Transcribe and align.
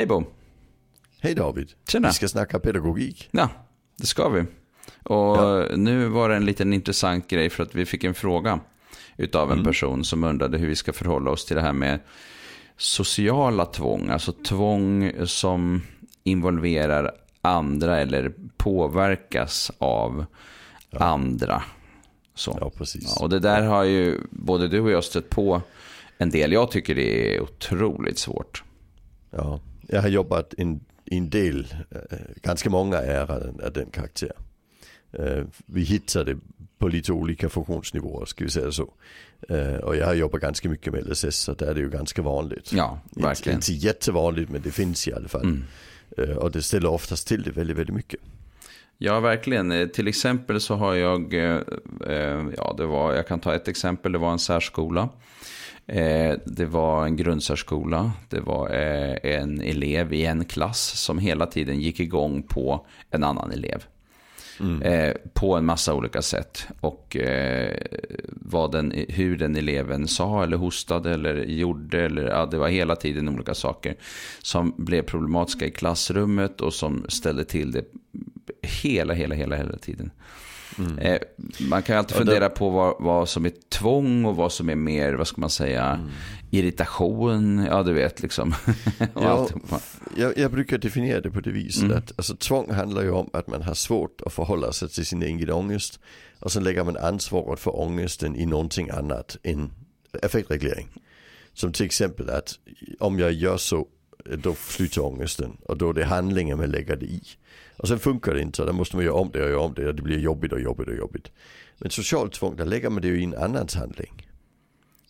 Hej 0.00 0.06
Bo. 0.06 0.24
Hej 1.20 1.34
David. 1.34 1.72
Tjena. 1.88 2.08
Vi 2.08 2.14
ska 2.14 2.28
snacka 2.28 2.58
pedagogik. 2.58 3.28
Ja, 3.30 3.48
det 3.96 4.06
ska 4.06 4.28
vi. 4.28 4.44
Och 5.02 5.36
ja. 5.36 5.66
nu 5.76 6.06
var 6.06 6.28
det 6.28 6.36
en 6.36 6.44
liten 6.44 6.72
intressant 6.72 7.28
grej 7.28 7.50
för 7.50 7.62
att 7.62 7.74
vi 7.74 7.86
fick 7.86 8.04
en 8.04 8.14
fråga 8.14 8.60
utav 9.16 9.48
en 9.48 9.52
mm. 9.52 9.64
person 9.64 10.04
som 10.04 10.24
undrade 10.24 10.58
hur 10.58 10.66
vi 10.66 10.76
ska 10.76 10.92
förhålla 10.92 11.30
oss 11.30 11.44
till 11.44 11.56
det 11.56 11.62
här 11.62 11.72
med 11.72 12.00
sociala 12.76 13.66
tvång. 13.66 14.08
Alltså 14.08 14.32
tvång 14.32 15.12
som 15.24 15.82
involverar 16.24 17.12
andra 17.42 17.98
eller 17.98 18.32
påverkas 18.56 19.72
av 19.78 20.24
ja. 20.90 20.98
andra. 20.98 21.62
Så. 22.34 22.58
Ja, 22.60 22.70
precis. 22.70 23.14
Ja, 23.16 23.22
och 23.22 23.28
det 23.28 23.38
där 23.38 23.62
har 23.62 23.84
ju 23.84 24.20
både 24.30 24.68
du 24.68 24.80
och 24.80 24.90
jag 24.90 25.04
stött 25.04 25.30
på 25.30 25.62
en 26.18 26.30
del. 26.30 26.52
Jag 26.52 26.70
tycker 26.70 26.94
det 26.94 27.36
är 27.36 27.40
otroligt 27.40 28.18
svårt. 28.18 28.64
Ja, 29.30 29.60
jag 29.92 30.02
har 30.02 30.08
jobbat 30.08 30.54
en, 30.58 30.80
en 31.04 31.30
del, 31.30 31.74
eh, 31.90 32.18
ganska 32.42 32.70
många 32.70 32.96
ärenden 32.96 33.66
av 33.66 33.72
den 33.72 33.90
karaktär. 33.90 34.32
Eh, 35.12 35.44
vi 35.66 35.82
hittar 35.82 36.24
det 36.24 36.36
på 36.78 36.88
lite 36.88 37.12
olika 37.12 37.48
funktionsnivåer, 37.48 38.26
ska 38.26 38.44
vi 38.44 38.50
säga 38.50 38.72
så. 38.72 38.92
Och 39.82 39.96
jag 39.96 40.06
har 40.06 40.14
jobbat 40.14 40.40
ganska 40.40 40.68
mycket 40.68 40.92
med 40.92 41.10
LSS, 41.10 41.36
så 41.36 41.54
där 41.54 41.66
är 41.66 41.74
det 41.74 41.80
ju 41.80 41.90
ganska 41.90 42.22
vanligt. 42.22 42.72
Ja, 42.72 43.00
verkligen. 43.10 43.56
Inte, 43.56 43.72
inte 43.72 43.86
jättevanligt, 43.86 44.50
men 44.50 44.62
det 44.62 44.70
finns 44.70 45.08
i 45.08 45.12
alla 45.12 45.28
fall. 45.28 45.64
Mm. 46.16 46.38
Och 46.38 46.50
det 46.50 46.62
ställer 46.62 46.88
oftast 46.88 47.28
till 47.28 47.42
det 47.42 47.50
väldigt, 47.50 47.76
väldigt 47.76 47.96
mycket. 47.96 48.20
Ja, 48.98 49.20
verkligen. 49.20 49.90
Till 49.90 50.08
exempel 50.08 50.60
så 50.60 50.74
har 50.74 50.94
jag, 50.94 51.34
ja 52.56 52.74
det 52.76 52.86
var, 52.86 53.14
jag 53.14 53.28
kan 53.28 53.40
ta 53.40 53.54
ett 53.54 53.68
exempel, 53.68 54.12
det 54.12 54.18
var 54.18 54.32
en 54.32 54.38
särskola. 54.38 55.08
Eh, 55.86 56.34
det 56.46 56.66
var 56.66 57.04
en 57.04 57.16
grundsärskola. 57.16 58.12
Det 58.28 58.40
var 58.40 58.70
eh, 58.70 59.16
en 59.22 59.60
elev 59.60 60.12
i 60.12 60.26
en 60.26 60.44
klass 60.44 60.80
som 60.80 61.18
hela 61.18 61.46
tiden 61.46 61.80
gick 61.80 62.00
igång 62.00 62.42
på 62.42 62.86
en 63.10 63.24
annan 63.24 63.52
elev. 63.52 63.84
Mm. 64.60 64.82
Eh, 64.82 65.14
på 65.32 65.56
en 65.56 65.64
massa 65.64 65.94
olika 65.94 66.22
sätt. 66.22 66.66
Och 66.80 67.16
vad 68.26 68.72
den, 68.72 69.04
hur 69.08 69.36
den 69.38 69.56
eleven 69.56 70.08
sa 70.08 70.42
eller 70.42 70.56
hostade 70.56 71.14
eller 71.14 71.44
gjorde. 71.44 72.04
Eller, 72.04 72.28
ja, 72.28 72.46
det 72.46 72.58
var 72.58 72.68
hela 72.68 72.96
tiden 72.96 73.28
olika 73.28 73.54
saker 73.54 73.94
som 74.42 74.74
blev 74.76 75.02
problematiska 75.02 75.66
i 75.66 75.70
klassrummet 75.70 76.60
och 76.60 76.74
som 76.74 77.04
ställde 77.08 77.44
till 77.44 77.72
det 77.72 77.84
hela, 78.62 79.14
hela, 79.14 79.34
hela, 79.34 79.56
hela 79.56 79.76
tiden. 79.76 80.10
Mm. 80.78 80.98
Eh, 80.98 81.18
man 81.60 81.82
kan 81.82 81.98
alltid 81.98 82.16
fundera 82.16 82.48
då... 82.48 82.54
på 82.54 82.70
vad, 82.70 82.94
vad, 82.98 83.28
som 83.28 83.46
är 83.46 83.52
tvång 83.68 84.24
och 84.24 84.36
vad 84.36 84.52
som 84.52 84.70
är 84.70 84.74
mer, 84.74 85.12
vad 85.12 85.26
ska 85.26 85.40
man 85.40 85.50
säga, 85.50 85.84
mm. 85.84 86.08
irritation. 86.50 87.66
Ja, 87.70 87.82
du 87.82 87.92
vet 87.92 88.22
liksom. 88.22 88.54
ja, 89.14 89.48
jag, 90.16 90.38
jag, 90.38 90.50
brukar 90.50 90.78
definiera 90.78 91.20
det 91.20 91.30
på 91.30 91.40
det 91.40 91.50
viset 91.50 91.84
mm. 91.84 91.98
att 91.98 92.12
alltså, 92.16 92.36
tvång 92.36 92.70
handlar 92.70 93.02
ju 93.02 93.10
om 93.10 93.30
att 93.32 93.46
man 93.46 93.62
har 93.62 93.74
svårt 93.74 94.20
att 94.26 94.32
förhålla 94.32 94.72
sig 94.72 94.88
till 94.88 95.06
sin 95.06 95.22
egen 95.22 95.50
ångest. 95.50 96.00
Och 96.38 96.52
sen 96.52 96.64
lägger 96.64 96.84
man 96.84 96.96
ansvaret 96.96 97.60
för 97.60 97.80
ångesten 97.80 98.36
i 98.36 98.46
någonting 98.46 98.90
annat 98.90 99.36
än 99.42 99.72
effektreglering. 100.22 100.88
Som 101.54 101.72
till 101.72 101.86
exempel 101.86 102.30
att 102.30 102.58
om 102.98 103.18
jag 103.18 103.32
gör 103.32 103.56
så, 103.56 103.86
då 104.38 104.54
flyttar 104.54 105.02
ångesten. 105.02 105.56
Och 105.62 105.76
då 105.76 105.90
är 105.90 105.94
det 105.94 106.04
handlingen 106.04 106.58
man 106.58 106.70
lägger 106.70 106.96
det 106.96 107.06
i. 107.06 107.22
Och 107.80 107.88
sen 107.88 107.98
funkar 107.98 108.34
det 108.34 108.40
inte, 108.40 108.56
så 108.56 108.64
där 108.64 108.72
måste 108.72 108.96
man 108.96 109.04
göra 109.04 109.14
om 109.14 109.30
det 109.32 109.44
och 109.44 109.50
göra 109.50 109.60
om 109.60 109.74
det 109.74 109.88
och 109.88 109.94
det 109.94 110.02
blir 110.02 110.18
jobbigt 110.18 110.52
och 110.52 110.60
jobbigt 110.60 110.88
och 110.88 110.94
jobbigt. 110.94 111.32
Men 111.78 111.90
socialt 111.90 112.32
tvång, 112.32 112.56
där 112.56 112.64
lägger 112.64 112.90
man 112.90 113.02
det 113.02 113.08
ju 113.08 113.20
i 113.20 113.24
en 113.24 113.34
annans 113.34 113.74
handling. 113.74 114.28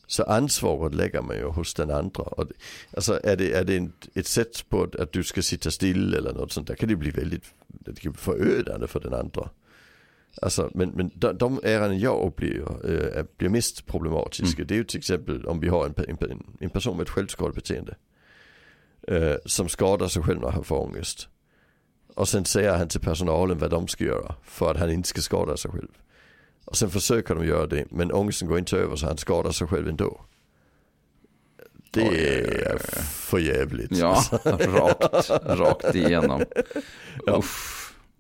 Så 0.07 0.23
ansvaret 0.23 0.95
lägger 0.95 1.23
man 1.23 1.37
ju 1.37 1.45
hos 1.45 1.75
den 1.75 1.91
andra. 1.91 2.23
Och 2.23 2.47
det, 2.47 2.55
alltså 2.97 3.21
är 3.25 3.37
det, 3.37 3.53
är 3.53 3.65
det 3.65 3.77
en, 3.77 3.93
ett 4.15 4.27
sätt 4.27 4.69
på 4.69 4.83
att, 4.83 4.97
att, 4.97 5.13
du 5.13 5.25
ska 5.25 5.43
sitta 5.43 5.71
still 5.71 6.15
eller 6.15 6.33
något 6.33 6.53
sånt 6.53 6.69
där 6.69 6.75
kan 6.75 6.89
det 6.89 6.97
bli 6.97 7.11
väldigt 7.11 7.45
det 7.67 8.01
kan 8.01 8.13
bli 8.13 8.21
förödande 8.21 8.87
för 8.87 9.01
den 9.01 9.15
andra. 9.15 9.51
Alltså, 10.43 10.71
men, 10.75 10.91
men 10.91 11.11
de, 11.15 11.39
de 11.39 11.61
ärenden 11.63 11.99
jag 11.99 12.27
upplever 12.27 13.19
äh, 13.19 13.25
blir 13.37 13.49
mest 13.49 13.87
problematiska. 13.87 14.63
Mm. 14.63 14.67
Det 14.67 14.75
är 14.75 14.79
ju 14.79 14.85
till 14.85 14.99
exempel 14.99 15.47
om 15.47 15.61
vi 15.61 15.69
har 15.69 15.87
en, 15.87 15.95
en, 16.09 16.43
en 16.61 16.71
person 16.71 16.97
med 16.97 17.05
ett 17.05 17.11
självskadebeteende. 17.11 17.97
Äh, 19.09 19.35
som 19.45 19.69
skadar 19.69 20.09
sig 20.09 20.23
själv 20.23 20.41
när 20.41 20.51
han 20.51 20.65
får 20.65 20.79
ångest. 20.79 21.29
Och 22.21 22.29
sen 22.29 22.45
säger 22.45 22.77
han 22.77 22.89
till 22.89 23.01
personalen 23.01 23.59
vad 23.59 23.71
de 23.71 23.89
ska 23.89 24.05
göra 24.05 24.35
för 24.45 24.71
att 24.71 24.77
han 24.77 24.91
inte 24.91 25.09
ska 25.09 25.21
skada 25.21 25.57
sig 25.57 25.71
själv. 25.71 25.89
Och 26.65 26.77
sen 26.77 26.91
försöker 26.91 27.35
de 27.35 27.47
göra 27.47 27.67
det 27.67 27.91
men 27.91 28.13
ångesten 28.13 28.49
går 28.49 28.59
inte 28.59 28.77
över 28.77 28.97
så 28.97 29.07
han 29.07 29.17
skadar 29.17 29.53
sig 29.53 29.67
själv 29.67 29.89
ändå. 29.89 30.21
Det 31.91 32.01
är 32.01 32.79
för 33.03 33.39
jävligt. 33.39 33.97
Ja, 33.97 34.23
rakt, 34.45 35.31
rakt 35.45 35.95
igenom. 35.95 36.43
ja. 37.27 37.43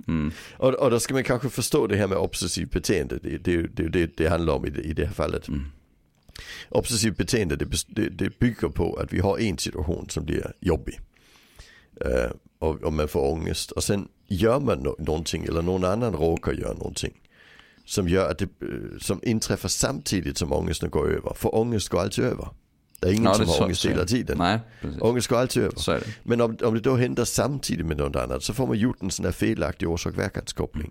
Mm. 0.08 0.32
Och, 0.56 0.74
och 0.74 0.90
då 0.90 1.00
ska 1.00 1.14
man 1.14 1.24
kanske 1.24 1.48
förstå 1.48 1.86
det 1.86 1.96
här 1.96 2.06
med 2.06 2.18
obsessivt 2.18 2.70
beteende. 2.70 3.18
Det, 3.22 3.38
det, 3.38 3.62
det, 3.62 3.88
det, 3.88 4.16
det 4.16 4.28
handlar 4.28 4.54
om 4.54 4.66
i 4.66 4.70
det, 4.70 4.82
i 4.82 4.92
det 4.92 5.06
här 5.06 5.14
fallet. 5.14 5.48
Mm. 5.48 5.64
Obsessivt 6.68 7.16
beteende 7.16 7.56
det, 7.56 7.84
det, 7.88 8.08
det 8.08 8.38
bygger 8.38 8.68
på 8.68 8.94
att 8.94 9.12
vi 9.12 9.20
har 9.20 9.38
en 9.38 9.58
situation 9.58 10.08
som 10.08 10.24
blir 10.24 10.52
jobbig. 10.60 11.00
Uh, 12.06 12.30
och, 12.60 12.82
och 12.82 12.92
man 12.92 13.08
får 13.08 13.32
ångest. 13.32 13.70
Och 13.70 13.84
sen 13.84 14.08
gör 14.28 14.60
man 14.60 14.78
no 14.78 14.96
någonting 14.98 15.44
eller 15.44 15.62
någon 15.62 15.84
annan 15.84 16.12
råkar 16.12 16.52
göra 16.52 16.72
någonting. 16.72 17.12
Som 17.84 18.08
gör 18.08 18.30
att 18.30 18.38
det, 18.38 18.48
øh, 18.60 19.00
som 19.00 19.20
inträffar 19.22 19.68
samtidigt 19.68 20.38
som 20.38 20.52
ångesten 20.52 20.90
går 20.90 21.08
över. 21.08 21.34
För 21.34 21.54
ångest 21.54 21.88
går 21.88 22.00
alltid 22.00 22.24
över. 22.24 22.48
Det 23.00 23.08
är 23.08 23.12
ingen 23.12 23.24
ja, 23.24 23.34
som 23.34 23.48
har 23.48 23.62
ångest 23.62 23.86
hela 23.86 24.04
tiden. 24.04 24.38
Nej, 24.38 24.60
ångest 25.00 25.28
går 25.28 25.36
alltid 25.38 25.62
över. 25.62 25.78
Men 26.22 26.40
om, 26.40 26.56
om 26.62 26.74
det 26.74 26.80
då 26.80 26.96
händer 26.96 27.24
samtidigt 27.24 27.86
med 27.86 27.96
något 27.96 28.16
annat 28.16 28.42
så 28.42 28.54
får 28.54 28.66
man 28.66 28.78
gjort 28.78 29.02
en 29.02 29.10
sån 29.10 29.24
här 29.24 29.32
felaktig 29.32 29.88
orsak-verkanskoppling. 29.88 30.90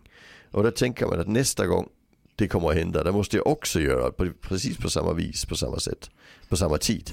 Och 0.52 0.64
då 0.64 0.72
tänker 0.72 1.06
man 1.06 1.20
att 1.20 1.28
nästa 1.28 1.66
gång 1.66 1.90
det 2.36 2.48
kommer 2.48 2.70
att 2.70 2.76
hända, 2.76 3.04
det 3.04 3.12
måste 3.12 3.38
jag 3.38 3.48
också 3.48 3.80
göra 3.80 4.12
på, 4.12 4.28
precis 4.42 4.78
på 4.78 4.90
samma 4.90 5.14
vis, 5.14 5.46
på 5.46 5.56
samma 5.56 5.80
sätt, 5.80 6.10
på 6.50 6.58
samma 6.58 6.78
tid 6.78 7.12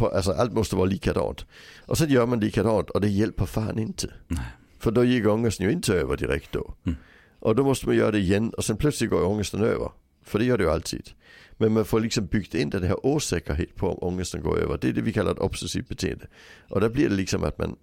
på, 0.00 0.08
alltså 0.08 0.32
allt 0.32 0.52
måste 0.52 0.76
vara 0.76 0.86
likadant. 0.86 1.46
Och 1.86 1.98
sen 1.98 2.10
gör 2.10 2.26
man 2.26 2.40
likadant 2.40 2.90
och 2.90 3.00
det 3.00 3.08
hjälper 3.08 3.46
fan 3.46 3.78
inte. 3.78 4.12
Nej. 4.28 4.44
För 4.78 4.90
då 4.90 5.04
gick 5.04 5.26
ångesten 5.26 5.66
ju 5.66 5.72
inte 5.72 5.94
över 5.94 6.16
direkt 6.16 6.52
då. 6.52 6.74
Mm. 6.84 6.98
Och 7.38 7.56
då 7.56 7.64
måste 7.64 7.86
man 7.86 7.96
göra 7.96 8.10
det 8.10 8.18
igen 8.18 8.50
och 8.50 8.64
sen 8.64 8.76
plötsligt 8.76 9.10
går 9.10 9.24
ångesten 9.24 9.62
över. 9.62 9.90
För 10.22 10.38
det 10.38 10.44
gör 10.44 10.58
det 10.58 10.64
ju 10.64 10.70
alltid. 10.70 11.10
Men 11.52 11.72
man 11.72 11.84
får 11.84 12.00
liksom 12.00 12.26
byggt 12.26 12.54
in 12.54 12.70
den 12.70 12.82
här 12.82 13.06
osäkerhet 13.06 13.74
på 13.74 13.88
om 13.88 13.98
ångesten 14.12 14.42
går 14.42 14.58
över. 14.58 14.78
Det 14.80 14.88
är 14.88 14.92
det 14.92 15.02
vi 15.02 15.12
kallar 15.12 15.32
ett 15.32 15.38
obsessivt 15.38 15.88
beteende. 15.88 16.26
Och 16.68 16.80
där 16.80 16.88
blir 16.88 17.08
det 17.08 17.14
liksom 17.14 17.44
att 17.44 17.58
man 17.58 17.76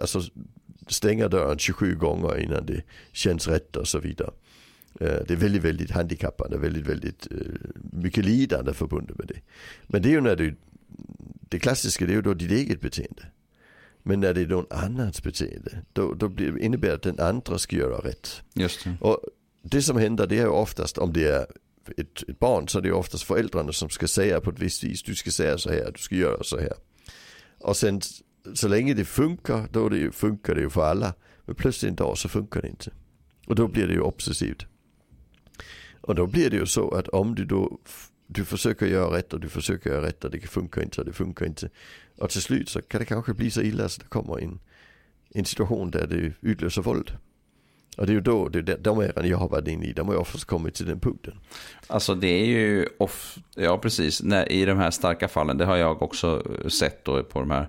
alltså, 0.00 0.20
stänger 0.88 1.28
dörren 1.28 1.58
27 1.58 1.94
gånger 1.94 2.38
innan 2.38 2.66
det 2.66 2.82
känns 3.12 3.48
rätt 3.48 3.76
och 3.76 3.88
så 3.88 3.98
vidare. 3.98 4.30
Eh, 5.00 5.18
det 5.26 5.30
är 5.30 5.36
väldigt, 5.36 5.64
väldigt 5.64 5.90
handikappande, 5.90 6.58
väldigt, 6.58 6.86
väldigt 6.86 7.28
mycket 7.92 8.24
lidande 8.24 8.72
förbundet 8.72 9.18
med 9.18 9.26
det. 9.26 9.40
Men 9.86 10.02
det 10.02 10.08
är 10.08 10.12
ju 10.12 10.20
när 10.20 10.36
du 10.36 10.56
det 11.48 11.58
klassiska 11.58 12.06
det 12.06 12.12
är 12.12 12.16
ju 12.16 12.22
då 12.22 12.34
ditt 12.34 12.50
eget 12.50 12.80
beteende. 12.80 13.26
Men 14.02 14.20
när 14.20 14.34
det 14.34 14.40
är 14.40 14.46
någon 14.46 14.66
annans 14.70 15.22
beteende, 15.22 15.82
då, 15.92 16.14
då 16.14 16.28
blir, 16.28 16.58
innebär 16.58 16.88
det 16.88 16.94
att 16.94 17.02
den 17.02 17.20
andra 17.20 17.58
ska 17.58 17.76
göra 17.76 17.98
rätt. 17.98 18.42
Just 18.54 18.84
det. 18.84 18.96
Och 19.00 19.20
det 19.62 19.82
som 19.82 19.96
händer 19.96 20.26
det 20.26 20.38
är 20.38 20.42
ju 20.42 20.48
oftast 20.48 20.98
om 20.98 21.12
det 21.12 21.28
är 21.28 21.46
ett, 21.96 22.28
ett 22.28 22.38
barn 22.38 22.68
så 22.68 22.78
är 22.78 22.82
det 22.82 22.92
oftast 22.92 23.24
föräldrarna 23.24 23.72
som 23.72 23.88
ska 23.90 24.08
säga 24.08 24.40
på 24.40 24.50
ett 24.50 24.58
visst 24.58 24.84
vis, 24.84 25.02
du 25.02 25.14
ska 25.14 25.30
säga 25.30 25.58
så 25.58 25.70
här, 25.70 25.90
du 25.92 25.98
ska 25.98 26.14
göra 26.14 26.42
så 26.42 26.58
här. 26.58 26.74
Och 27.58 27.76
sen 27.76 28.00
så 28.54 28.68
länge 28.68 28.94
det 28.94 29.04
funkar, 29.04 29.68
då 29.72 29.88
det, 29.88 30.14
funkar 30.14 30.54
det 30.54 30.60
ju 30.60 30.70
för 30.70 30.84
alla. 30.84 31.14
Men 31.44 31.54
plötsligt 31.54 31.88
en 31.90 31.96
dag 31.96 32.18
så 32.18 32.28
funkar 32.28 32.62
det 32.62 32.68
inte. 32.68 32.90
Och 33.46 33.54
då 33.54 33.68
blir 33.68 33.86
det 33.86 33.92
ju 33.92 34.00
obsessivt. 34.00 34.66
Och 36.00 36.14
då 36.14 36.26
blir 36.26 36.50
det 36.50 36.56
ju 36.56 36.66
så 36.66 36.90
att 36.90 37.08
om 37.08 37.34
du 37.34 37.44
då 37.44 37.80
du 38.30 38.44
försöker 38.44 38.86
göra 38.86 39.16
rätt 39.16 39.32
och 39.32 39.40
du 39.40 39.48
försöker 39.48 39.90
göra 39.90 40.06
rätt 40.06 40.24
och 40.24 40.30
det 40.30 40.40
funkar 40.40 40.82
inte 40.82 41.00
och 41.00 41.06
det 41.06 41.12
funkar 41.12 41.46
inte. 41.46 41.68
Och 42.18 42.30
till 42.30 42.42
slut 42.42 42.68
så 42.68 42.82
kan 42.82 43.00
det 43.00 43.04
kanske 43.04 43.34
bli 43.34 43.50
så 43.50 43.62
illa 43.62 43.88
så 43.88 44.00
det 44.00 44.08
kommer 44.08 44.38
en, 44.38 44.60
en 45.34 45.44
situation 45.44 45.90
där 45.90 46.06
det 46.06 46.48
utlöser 46.48 46.82
våld. 46.82 47.16
Och 47.96 48.06
det 48.06 48.12
är 48.12 48.14
ju 48.14 48.20
då, 48.20 48.48
det 48.48 48.72
är 48.72 48.78
de 48.78 49.00
äran 49.00 49.28
jag 49.28 49.38
har 49.38 49.48
varit 49.48 49.68
inne 49.68 49.86
i, 49.86 49.92
de 49.92 50.06
har 50.06 50.14
ju 50.14 50.20
oftast 50.20 50.44
kommit 50.44 50.74
till 50.74 50.86
den 50.86 51.00
punkten. 51.00 51.34
Alltså 51.86 52.14
det 52.14 52.28
är 52.28 52.44
ju, 52.44 52.88
off, 52.98 53.38
ja 53.54 53.78
precis, 53.78 54.22
när, 54.22 54.52
i 54.52 54.64
de 54.64 54.78
här 54.78 54.90
starka 54.90 55.28
fallen, 55.28 55.58
det 55.58 55.64
har 55.64 55.76
jag 55.76 56.02
också 56.02 56.42
sett 56.68 57.04
då 57.04 57.22
på 57.22 57.40
de 57.40 57.50
här, 57.50 57.68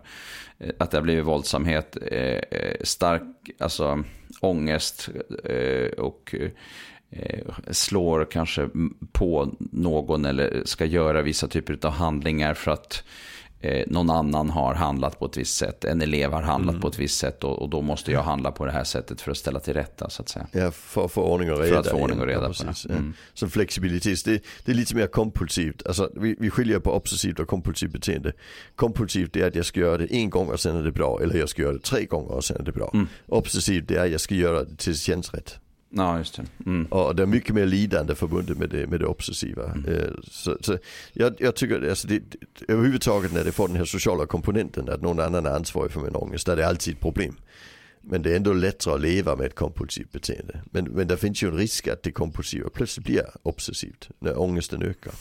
eh, 0.57 0.69
att 0.79 0.91
det 0.91 0.97
har 0.97 1.03
blivit 1.03 1.25
våldsamhet, 1.25 1.97
eh, 2.11 2.19
eh 2.19 2.75
stark, 2.83 3.21
alltså 3.59 4.03
ångest 4.41 5.09
eh, 5.43 5.91
och 5.91 6.35
Eh, 6.35 6.51
slår 7.71 8.25
kanske 8.25 8.69
på 9.11 9.49
någon 9.71 10.25
eller 10.25 10.61
ska 10.65 10.85
göra 10.85 11.21
vissa 11.21 11.47
typer 11.47 11.77
av 11.81 11.91
handlingar 11.91 12.53
för 12.53 12.71
att 12.71 13.03
eh, 13.59 13.83
någon 13.87 14.09
annan 14.09 14.49
har 14.49 14.73
handlat 14.73 15.19
på 15.19 15.25
ett 15.25 15.37
visst 15.37 15.57
sätt. 15.57 15.85
En 15.85 16.01
elev 16.01 16.31
har 16.31 16.41
handlat 16.41 16.73
mm. 16.73 16.81
på 16.81 16.87
ett 16.87 16.99
visst 16.99 17.17
sätt 17.17 17.43
och, 17.43 17.61
och, 17.61 17.69
då 17.69 17.81
måste 17.81 18.11
jag 18.11 18.23
handla 18.23 18.51
på 18.51 18.65
det 18.65 18.71
här 18.71 18.83
sättet 18.83 19.21
för 19.21 19.31
att 19.31 19.37
ställa 19.37 19.59
till 19.59 19.73
rätta 19.73 20.09
så 20.09 20.21
att 20.21 20.29
säga. 20.29 20.47
Ja, 20.51 20.71
för 20.71 21.05
att 21.05 21.11
få 21.11 21.21
ordning 21.23 21.51
och 21.51 21.59
reda. 21.59 21.73
För 21.73 21.79
att 21.79 21.87
få 21.87 21.97
ordning 21.97 22.19
och 22.19 22.27
reda 22.27 22.41
ja, 22.41 22.47
på 22.47 22.63
det. 22.87 22.93
Mm. 22.93 23.13
Så 23.33 23.49
flexibilitet, 23.49 24.25
det, 24.25 24.43
det, 24.65 24.71
är 24.71 24.75
lite 24.75 24.95
mer 24.95 25.07
kompulsivt. 25.07 25.87
Alltså, 25.87 26.11
vi, 26.15 26.35
vi 26.39 26.49
skiljer 26.49 26.79
på 26.79 26.91
obsessivt 26.91 27.39
och 27.39 27.47
kompulsivt 27.47 27.91
beteende. 27.91 28.33
Kompulsivt 28.75 29.35
är 29.35 29.47
att 29.47 29.55
jag 29.55 29.65
ska 29.65 29.79
göra 29.79 29.97
det 29.97 30.13
en 30.13 30.29
gång 30.29 30.47
och 30.47 30.59
sen 30.59 30.75
är 30.75 30.83
det 30.83 30.91
bra. 30.91 31.19
Eller 31.23 31.39
jag 31.39 31.49
ska 31.49 31.61
göra 31.61 31.73
det 31.73 31.79
tre 31.79 32.05
gånger 32.05 32.31
och 32.31 32.43
sen 32.43 32.57
är 32.57 32.63
det 32.63 32.71
bra. 32.71 32.91
Mm. 32.93 33.07
Obsessivt 33.27 33.91
är 33.91 34.05
att 34.05 34.11
jag 34.11 34.21
ska 34.21 34.35
göra 34.35 34.63
det 34.63 34.75
tills 34.75 35.05
det 35.05 35.11
känns 35.11 35.33
rätt. 35.33 35.59
Ja, 35.89 36.17
just 36.17 36.35
det. 36.35 36.45
Mm. 36.65 36.85
Och 36.85 37.15
det 37.15 37.23
är 37.23 37.27
mycket 37.27 37.55
mer 37.55 37.65
lidande 37.65 38.15
förbundet 38.15 38.57
med 38.57 38.69
det, 38.69 38.87
med 38.87 38.99
det 38.99 39.05
obsessiva. 39.05 39.71
Mm. 39.71 39.85
Eh, 39.85 40.09
så, 40.23 40.57
så 40.61 40.77
jag, 41.13 41.35
jag, 41.39 41.55
tycker, 41.55 41.89
alltså 41.89 42.07
det, 42.07 42.21
överhuvudtaget 42.67 43.33
när 43.33 43.43
det 43.43 43.51
får 43.51 43.67
den 43.67 43.77
här 43.77 43.85
sociala 43.85 44.25
komponenten, 44.25 44.89
att 44.89 45.01
någon 45.01 45.19
annan 45.19 45.45
är 45.45 45.49
ansvarig 45.49 45.91
för 45.91 45.99
min 46.01 46.15
ångest, 46.15 46.45
där 46.45 46.53
är 46.53 46.57
det 46.57 46.67
alltid 46.67 46.93
ett 46.93 46.99
problem. 46.99 47.35
Men 48.01 48.21
det 48.21 48.31
är 48.31 48.35
ändå 48.35 48.53
lättare 48.53 48.93
att 48.93 49.01
leva 49.01 49.35
med 49.35 49.45
ett 49.45 49.55
kompulsivt 49.55 50.11
beteende. 50.11 50.61
Men, 50.71 50.85
men 50.85 51.07
det 51.07 51.17
finns 51.17 51.43
ju 51.43 51.47
en 51.47 51.57
risk 51.57 51.87
att 51.87 52.03
det 52.03 52.11
kompulsiva 52.11 52.69
plötsligt 52.69 53.05
blir 53.05 53.25
obsessivt 53.43 54.09
när 54.19 54.39
ångesten 54.39 54.83
ökar. 54.83 55.13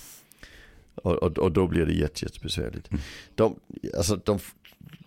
Och, 0.94 1.14
och, 1.14 1.38
och 1.38 1.52
då 1.52 1.66
blir 1.66 1.86
det 1.86 1.92
jätte, 1.92 2.24
jättebesvärligt. 2.24 2.90
Mm. 2.90 3.02
De, 3.34 3.56
alltså 3.96 4.16
de, 4.16 4.38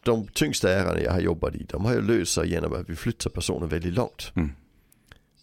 de 0.03 0.27
tyngsta 0.27 0.71
ärenden 0.71 1.03
jag 1.03 1.11
har 1.11 1.19
jobbat 1.19 1.55
i, 1.55 1.63
de 1.63 1.85
har 1.85 1.93
jag 1.93 2.03
löst 2.03 2.45
genom 2.45 2.73
att 2.73 2.89
vi 2.89 2.95
flyttar 2.95 3.29
personen 3.29 3.69
väldigt 3.69 3.93
långt. 3.93 4.31
Mm. 4.35 4.51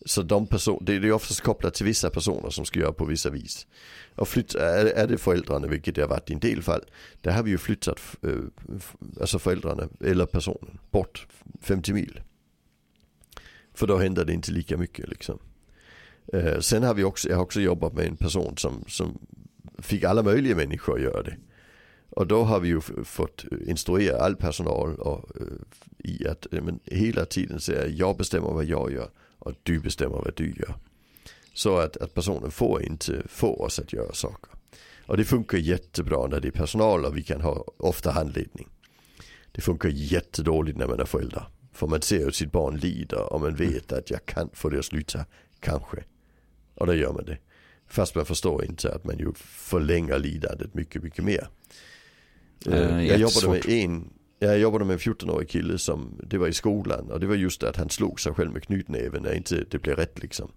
Så 0.09 0.23
de 0.23 0.47
person, 0.47 0.85
det 0.85 0.95
är 0.95 1.13
oftast 1.13 1.41
kopplat 1.41 1.75
till 1.75 1.87
vissa 1.87 2.11
personer 2.11 2.51
som 2.51 2.65
ska 2.65 2.81
göra 2.81 2.93
på 2.93 3.05
vissa 3.05 3.31
vis. 3.31 3.67
Och 4.15 4.29
flytt, 4.29 4.55
är, 4.55 4.87
är 4.87 5.07
det 5.07 5.19
föräldrarna, 5.19 5.67
vilket 5.67 5.95
det 5.95 6.01
har 6.01 6.09
varit 6.09 6.31
i 6.31 6.33
en 6.33 6.41
del 6.41 6.63
fall, 6.63 6.85
där 7.21 7.33
har 7.33 7.43
vi 7.43 7.51
ju 7.51 7.59
flyttat 7.59 8.01
äh, 8.23 8.31
alltså 9.21 9.39
föräldrarna 9.39 9.89
eller 10.01 10.27
personen 10.27 10.79
bort 10.91 11.27
50 11.61 11.93
mil. 11.93 12.21
För 13.75 13.87
då 13.87 13.97
händer 13.97 14.25
det 14.25 14.33
inte 14.33 14.53
lika 14.53 14.77
mycket 14.77 15.09
liksom. 15.09 15.39
Äh, 16.33 16.61
sen 16.61 16.83
har 16.83 16.95
vi 16.95 17.05
också, 17.05 17.29
jag 17.29 17.37
har 17.37 17.43
också 17.43 17.61
jobbat 17.61 17.93
med 17.93 18.07
en 18.07 18.17
person 18.17 18.57
som, 18.57 18.85
som 18.89 19.19
fick 19.79 20.05
alla 20.05 20.23
möjliga 20.23 20.57
människor 20.57 20.97
att 20.97 21.03
göra 21.03 21.23
det. 21.23 21.37
Och 22.11 22.27
då 22.27 22.43
har 22.43 22.61
vi 22.61 22.69
ju 22.69 22.81
fått 23.05 23.45
instruera 23.67 24.21
all 24.21 24.37
personal 24.37 24.95
och, 24.95 25.37
äh, 25.41 25.47
i 25.99 26.29
att 26.29 26.47
men, 26.51 26.81
hela 26.85 27.25
tiden 27.25 27.61
säga 27.61 27.87
jag 27.87 28.17
bestämmer 28.17 28.49
vad 28.49 28.65
jag 28.65 28.93
gör 28.93 29.11
och 29.39 29.53
du 29.63 29.81
bestämmer 29.81 30.17
vad 30.17 30.33
du 30.37 30.47
gör. 30.47 30.75
Så 31.55 31.77
att, 31.77 31.97
att 31.97 32.15
personen 32.15 32.51
får 32.51 32.83
inte 32.83 33.23
få 33.29 33.57
oss 33.57 33.79
att 33.79 33.93
göra 33.93 34.13
saker. 34.13 34.51
Och 35.07 35.17
det 35.17 35.25
funkar 35.25 35.59
jättebra 35.59 36.27
när 36.27 36.41
det 36.41 36.49
är 36.49 36.53
personal 36.53 37.05
och 37.05 37.17
vi 37.17 37.23
kan 37.23 37.41
ha 37.41 37.65
ofta 37.77 38.11
handledning. 38.11 38.69
Det 39.53 39.61
funkar 39.61 39.89
jättedåligt 39.89 40.79
när 40.79 40.87
man 40.87 41.01
är 41.01 41.05
förälder. 41.05 41.43
För 41.73 41.87
man 41.87 42.03
ser 42.03 42.19
ju 42.19 42.33
sitt 42.33 42.53
barn 42.53 42.77
lida 42.77 43.25
och 43.25 43.41
man 43.41 43.55
vet 43.55 43.93
att 43.93 44.11
jag 44.11 44.27
kan 44.27 44.51
få 44.53 44.69
det 44.69 44.79
att 44.79 44.85
sluta, 44.85 45.25
kanske. 45.61 46.05
Och 46.75 46.87
då 46.87 46.95
gör 46.95 47.13
man 47.13 47.25
det. 47.25 47.39
Fast 47.87 48.15
man 48.15 48.27
förstår 48.27 48.65
inte 48.65 48.95
att 48.95 49.05
man 49.05 49.19
ju 49.19 49.33
förlänger 49.37 50.19
lidandet 50.19 50.75
mycket, 50.75 51.03
mycket 51.03 51.25
mer. 51.25 51.49
Uh, 52.67 53.07
jag 53.07 53.19
jobbade 53.19 53.49
med 53.49 53.69
en, 53.69 54.13
jag 54.39 54.59
jobbade 54.59 54.85
med 54.85 54.93
en 54.95 54.99
14-årig 54.99 55.49
kille 55.49 55.79
som, 55.79 56.21
det 56.23 56.39
var 56.39 56.49
i 56.49 56.53
skolan 56.53 57.11
och 57.11 57.21
det 57.21 57.27
var 57.27 57.35
just 57.35 57.61
det 57.61 57.69
att 57.69 57.77
han 57.77 57.91
slog 57.91 58.21
sig 58.21 58.35
själv 58.35 58.53
med 58.53 58.63
knytnäven 58.63 59.23
när 59.23 59.33
inte 59.33 59.65
det 59.71 59.79
blev 59.79 59.97
rätt 59.97 60.23
liksom. 60.23 60.51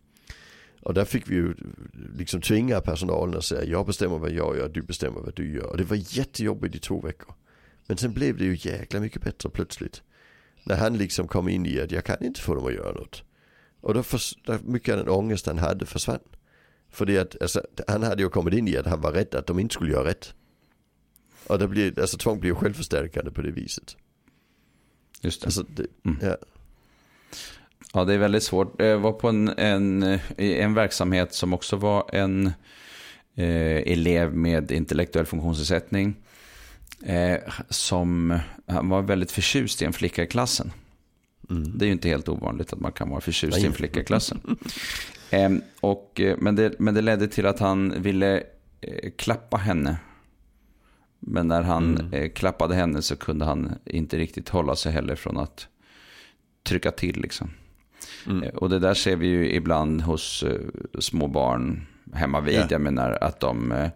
Och 0.81 0.93
där 0.93 1.05
fick 1.05 1.29
vi 1.29 1.35
ju 1.35 1.53
liksom 2.17 2.41
tvinga 2.41 2.81
personalen 2.81 3.37
att 3.37 3.43
säga 3.43 3.63
jag 3.63 3.85
bestämmer 3.85 4.17
vad 4.17 4.31
jag 4.31 4.57
gör, 4.57 4.69
du 4.69 4.81
bestämmer 4.81 5.19
vad 5.19 5.35
du 5.35 5.53
gör. 5.53 5.65
Och 5.65 5.77
det 5.77 5.83
var 5.83 6.17
jättejobbigt 6.17 6.75
i 6.75 6.79
två 6.79 7.01
veckor. 7.01 7.33
Men 7.87 7.97
sen 7.97 8.13
blev 8.13 8.37
det 8.37 8.45
ju 8.45 8.57
jäkla 8.59 8.99
mycket 8.99 9.21
bättre 9.21 9.49
plötsligt. 9.49 10.01
När 10.63 10.75
han 10.75 10.97
liksom 10.97 11.27
kom 11.27 11.49
in 11.49 11.65
i 11.65 11.79
att 11.79 11.91
jag 11.91 12.03
kan 12.03 12.23
inte 12.23 12.41
få 12.41 12.55
dem 12.55 12.65
att 12.65 12.73
göra 12.73 12.91
något. 12.91 13.23
Och 13.81 13.93
då, 13.93 14.03
för, 14.03 14.21
då 14.45 14.57
mycket 14.63 14.93
av 14.93 14.97
den 14.97 15.09
ångest 15.09 15.45
han 15.45 15.57
hade 15.57 15.85
försvann. 15.85 16.19
För 16.89 17.05
det 17.05 17.17
att, 17.17 17.41
alltså, 17.41 17.61
han 17.87 18.03
hade 18.03 18.23
ju 18.23 18.29
kommit 18.29 18.53
in 18.53 18.67
i 18.67 18.77
att 18.77 18.85
han 18.85 19.01
var 19.01 19.11
rädd 19.11 19.35
att 19.35 19.47
de 19.47 19.59
inte 19.59 19.73
skulle 19.73 19.91
göra 19.91 20.07
rätt. 20.07 20.33
Och 21.47 21.59
det 21.59 21.67
blir, 21.67 21.99
alltså 21.99 22.17
tvång 22.17 22.39
blir 22.39 22.49
ju 22.49 22.55
självförstärkande 22.55 23.31
på 23.31 23.41
det 23.41 23.51
viset. 23.51 23.97
Just 25.21 25.41
det. 25.41 25.45
Alltså, 25.45 25.63
det 25.63 25.85
mm. 26.05 26.17
ja. 26.21 26.37
ja, 27.93 28.05
det 28.05 28.13
är 28.13 28.17
väldigt 28.17 28.43
svårt. 28.43 28.75
Jag 28.77 28.99
var 28.99 29.11
på 29.11 29.29
en, 29.29 29.49
en, 29.49 30.19
en 30.37 30.73
verksamhet 30.73 31.33
som 31.33 31.53
också 31.53 31.75
var 31.75 32.09
en 32.13 32.47
eh, 33.35 33.91
elev 33.91 34.35
med 34.35 34.71
intellektuell 34.71 35.25
funktionsnedsättning. 35.25 36.15
Eh, 37.03 37.37
som 37.69 38.39
han 38.67 38.89
var 38.89 39.01
väldigt 39.01 39.31
förtjust 39.31 39.81
i 39.81 39.85
en 39.85 39.93
flicka 39.93 40.23
i 40.23 40.27
klassen. 40.27 40.71
Mm. 41.49 41.77
Det 41.77 41.85
är 41.85 41.87
ju 41.87 41.93
inte 41.93 42.09
helt 42.09 42.29
ovanligt 42.29 42.73
att 42.73 42.79
man 42.79 42.91
kan 42.91 43.09
vara 43.09 43.21
förtjust 43.21 43.57
Nej. 43.57 43.63
i 43.63 43.67
en 43.67 43.73
flicka 43.73 43.99
i 43.99 44.03
klassen. 44.03 44.57
eh, 45.29 45.49
och, 45.79 46.21
eh, 46.21 46.37
men, 46.37 46.55
det, 46.55 46.79
men 46.79 46.93
det 46.93 47.01
ledde 47.01 47.27
till 47.27 47.45
att 47.45 47.59
han 47.59 48.01
ville 48.01 48.43
eh, 48.81 49.11
klappa 49.17 49.57
henne 49.57 49.97
men 51.21 51.47
när 51.47 51.61
han 51.61 51.97
mm. 51.97 52.13
eh, 52.13 52.29
klappade 52.29 52.75
henne 52.75 53.01
så 53.01 53.15
kunde 53.15 53.45
han 53.45 53.75
inte 53.85 54.17
riktigt 54.17 54.49
hålla 54.49 54.75
sig 54.75 54.91
heller 54.91 55.15
från 55.15 55.37
att 55.37 55.67
trycka 56.63 56.91
till. 56.91 57.21
Liksom. 57.21 57.49
Mm. 58.27 58.43
Eh, 58.43 58.49
och 58.49 58.69
det 58.69 58.79
där 58.79 58.93
ser 58.93 59.15
vi 59.15 59.27
ju 59.27 59.53
ibland 59.53 60.01
hos 60.01 60.43
eh, 60.43 60.59
små 60.99 61.27
barn 61.27 61.87
hemma 62.13 62.39
vid. 62.41 62.53
Yeah. 62.53 62.67
Jag 62.71 62.81
menar 62.81 63.17
att 63.21 63.39
de 63.39 63.71
eh, 63.71 63.89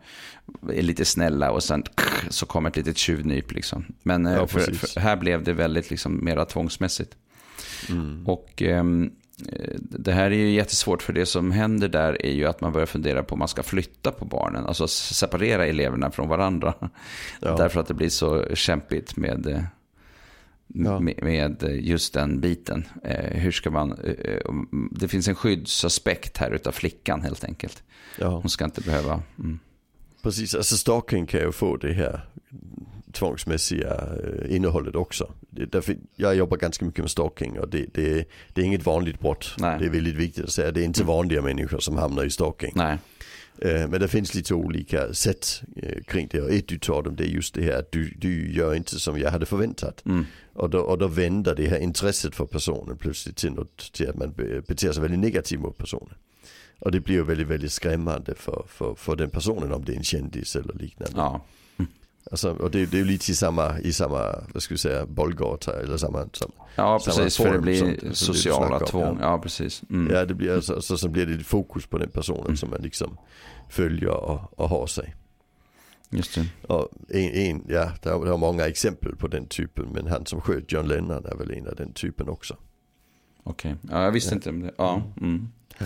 är 0.70 0.82
lite 0.82 1.06
snälla 1.06 1.52
och 1.52 1.64
sen 1.64 1.84
så 2.30 2.46
kommer 2.46 2.70
ett 2.70 2.78
litet 2.78 2.98
tjuvnyp. 2.98 3.52
Liksom. 3.52 3.86
Men 4.04 4.26
eh, 4.26 4.34
ja, 4.34 4.48
för, 4.48 4.60
för 4.60 5.00
här 5.00 5.16
blev 5.16 5.44
det 5.44 5.54
väldigt 5.54 5.90
liksom, 5.90 6.26
mera 6.26 6.46
tvångsmässigt. 6.46 7.16
Mm. 7.90 8.28
Och 8.28 8.62
Eh, 8.62 8.84
det 9.78 10.12
här 10.12 10.32
är 10.32 10.36
ju 10.36 10.52
jättesvårt 10.52 11.04
för 11.04 11.14
det 11.14 11.26
som 11.26 11.52
händer 11.52 11.88
där 11.88 12.26
är 12.26 12.32
ju 12.32 12.46
att 12.46 12.62
man 12.62 12.74
börjar 12.74 12.86
fundera 12.86 13.24
på 13.24 13.34
om 13.34 13.40
man 13.40 13.48
ska 13.48 13.64
flytta 13.64 14.12
på 14.12 14.26
barnen. 14.26 14.66
Alltså 14.66 14.88
separera 14.88 15.66
eleverna 15.66 16.12
från 16.12 16.30
varandra. 16.30 16.74
Ja. 17.40 17.56
Därför 17.58 17.80
att 17.80 17.88
det 17.88 17.94
blir 17.94 18.10
så 18.10 18.56
kämpigt 18.56 19.18
med, 19.18 19.48
eh, 19.48 19.64
ja. 20.68 21.00
med, 21.00 21.24
med, 21.24 21.80
just 21.82 22.14
den 22.14 22.40
biten. 22.40 22.86
Eh, 23.04 23.40
hur 23.40 23.52
ska 23.52 23.72
man, 23.72 24.00
det 24.92 25.08
finns 25.08 25.28
en 25.28 25.36
skyddsaspekt 25.36 26.38
här 26.38 26.52
utav 26.52 26.72
flickan 26.72 27.22
helt 27.22 27.44
enkelt. 27.44 27.84
Ja. 28.20 28.28
Hon 28.28 28.50
ska 28.50 28.66
inte 28.66 28.82
behöva... 28.82 29.22
Mm. 29.40 29.60
Precis, 30.22 30.56
alltså 30.56 30.78
stalking 30.78 31.26
kan 31.26 31.40
ju 31.40 31.52
få 31.52 31.78
det 31.78 31.94
här 31.94 32.26
tvångsmässiga 33.16 33.94
eh, 33.94 34.56
innehållet 34.56 34.96
också. 34.96 35.34
Det, 35.50 35.66
därför, 35.66 35.96
jag 36.16 36.36
jobbar 36.36 36.58
ganska 36.58 36.86
mycket 36.86 37.04
med 37.04 37.12
stalking 37.12 37.60
och 37.60 37.70
det, 37.70 37.86
det, 37.94 38.28
det 38.54 38.62
är 38.62 38.66
inget 38.66 38.86
vanligt 38.86 39.20
brott. 39.20 39.56
Nej. 39.58 39.80
Det 39.80 39.86
är 39.86 39.90
väldigt 39.90 40.16
viktigt 40.16 40.44
att 40.44 40.52
säga. 40.52 40.72
Det 40.72 40.82
är 40.82 40.86
inte 40.86 41.04
vanliga 41.04 41.42
människor 41.42 41.80
som 41.80 41.98
hamnar 41.98 42.24
i 42.24 42.30
stalking. 42.30 42.72
Nej. 42.76 42.98
Eh, 43.62 43.88
men 43.88 44.00
det 44.00 44.08
finns 44.08 44.36
lite 44.36 44.54
olika 44.54 45.14
sätt 45.14 45.62
eh, 45.76 46.04
kring 46.04 46.28
det 46.32 46.42
och 46.42 46.52
ett 46.52 46.72
utav 46.72 47.04
dem 47.04 47.16
det 47.16 47.24
är 47.24 47.28
just 47.28 47.54
det 47.54 47.62
här 47.62 47.80
att 47.80 47.92
du, 47.92 48.14
du 48.18 48.54
gör 48.54 48.74
inte 48.74 49.00
som 49.00 49.20
jag 49.20 49.32
hade 49.32 49.46
förväntat. 49.46 50.06
Mm. 50.06 50.26
Och, 50.54 50.70
då, 50.70 50.80
och 50.80 50.98
då 50.98 51.08
vänder 51.08 51.56
det 51.56 51.68
här 51.68 51.80
intresset 51.80 52.36
för 52.36 52.46
personen 52.46 52.98
plötsligt 52.98 53.36
till, 53.36 53.52
något, 53.52 53.94
till 53.94 54.10
att 54.10 54.16
man 54.16 54.34
beter 54.68 54.92
sig 54.92 55.02
väldigt 55.02 55.20
negativt 55.20 55.60
mot 55.60 55.78
personen. 55.78 56.16
Och 56.80 56.92
det 56.92 57.00
blir 57.00 57.16
ju 57.16 57.24
väldigt, 57.24 57.48
väldigt 57.48 57.72
skrämmande 57.72 58.36
för, 58.36 58.66
för, 58.68 58.96
för 58.96 59.16
den 59.16 59.30
personen 59.30 59.74
om 59.74 59.86
det 59.86 59.94
är 59.94 59.98
en 59.98 60.04
kändis 60.04 60.56
eller 60.56 60.74
liknande. 60.74 61.18
Ja. 61.18 61.46
Alltså, 62.32 62.50
och 62.50 62.72
det, 62.72 62.86
det 62.86 62.98
är 62.98 63.00
ju 63.00 63.06
lite 63.06 63.32
i 63.32 63.36
samma, 63.36 63.80
i 63.80 63.94
samma, 63.94 64.36
vad 64.54 64.64
ska 64.64 64.74
vi 64.74 64.78
säga, 64.78 65.06
bollgata 65.06 65.82
eller 65.82 65.98
samma, 65.98 66.30
samma 66.34 66.54
Ja 66.76 67.00
precis, 67.06 67.38
för 67.38 67.54
det 67.54 67.60
blir 67.60 68.00
som, 68.00 68.14
sociala 68.14 68.80
tvång. 68.80 69.18
Ja. 69.22 69.32
ja. 69.32 69.38
precis. 69.38 69.82
Mm. 69.90 70.16
Ja, 70.16 70.26
det 70.26 70.34
blir 70.34 70.56
alltså, 70.56 70.82
så, 70.82 70.98
så 70.98 71.10
blir 71.10 71.26
det 71.26 71.44
fokus 71.44 71.86
på 71.86 71.98
den 71.98 72.10
personen 72.10 72.46
mm. 72.46 72.58
som 72.58 72.70
man 72.70 72.82
liksom 72.82 73.18
följer 73.70 74.10
och, 74.10 74.60
och 74.60 74.70
har 74.70 74.88
sig. 74.88 75.16
Just 76.10 76.36
det. 76.36 76.48
Och 76.68 76.90
en, 77.10 77.32
en 77.32 77.66
ja, 77.68 77.92
det 78.04 78.10
har, 78.10 78.26
det 78.26 78.32
har 78.32 78.38
många 78.38 78.68
exempel 78.68 79.16
på 79.16 79.28
den 79.28 79.48
typen, 79.48 79.86
men 79.94 80.08
han 80.08 80.26
som 80.26 80.42
sköt 80.42 80.72
John 80.72 80.88
Lennon 80.88 81.26
är 81.26 81.36
väl 81.36 81.52
en 81.52 81.68
av 81.68 81.76
den 81.76 81.94
typen 81.94 82.30
också. 82.30 82.58
Okej, 83.48 83.76
okay. 83.84 83.96
ja, 83.98 84.04
jag 84.04 84.12
visste 84.12 84.36
inte 84.36 84.50
om 84.50 84.62
det. 84.62 84.72
Ja. 84.78 85.04
Mm. 85.22 85.48
Ja. 85.78 85.86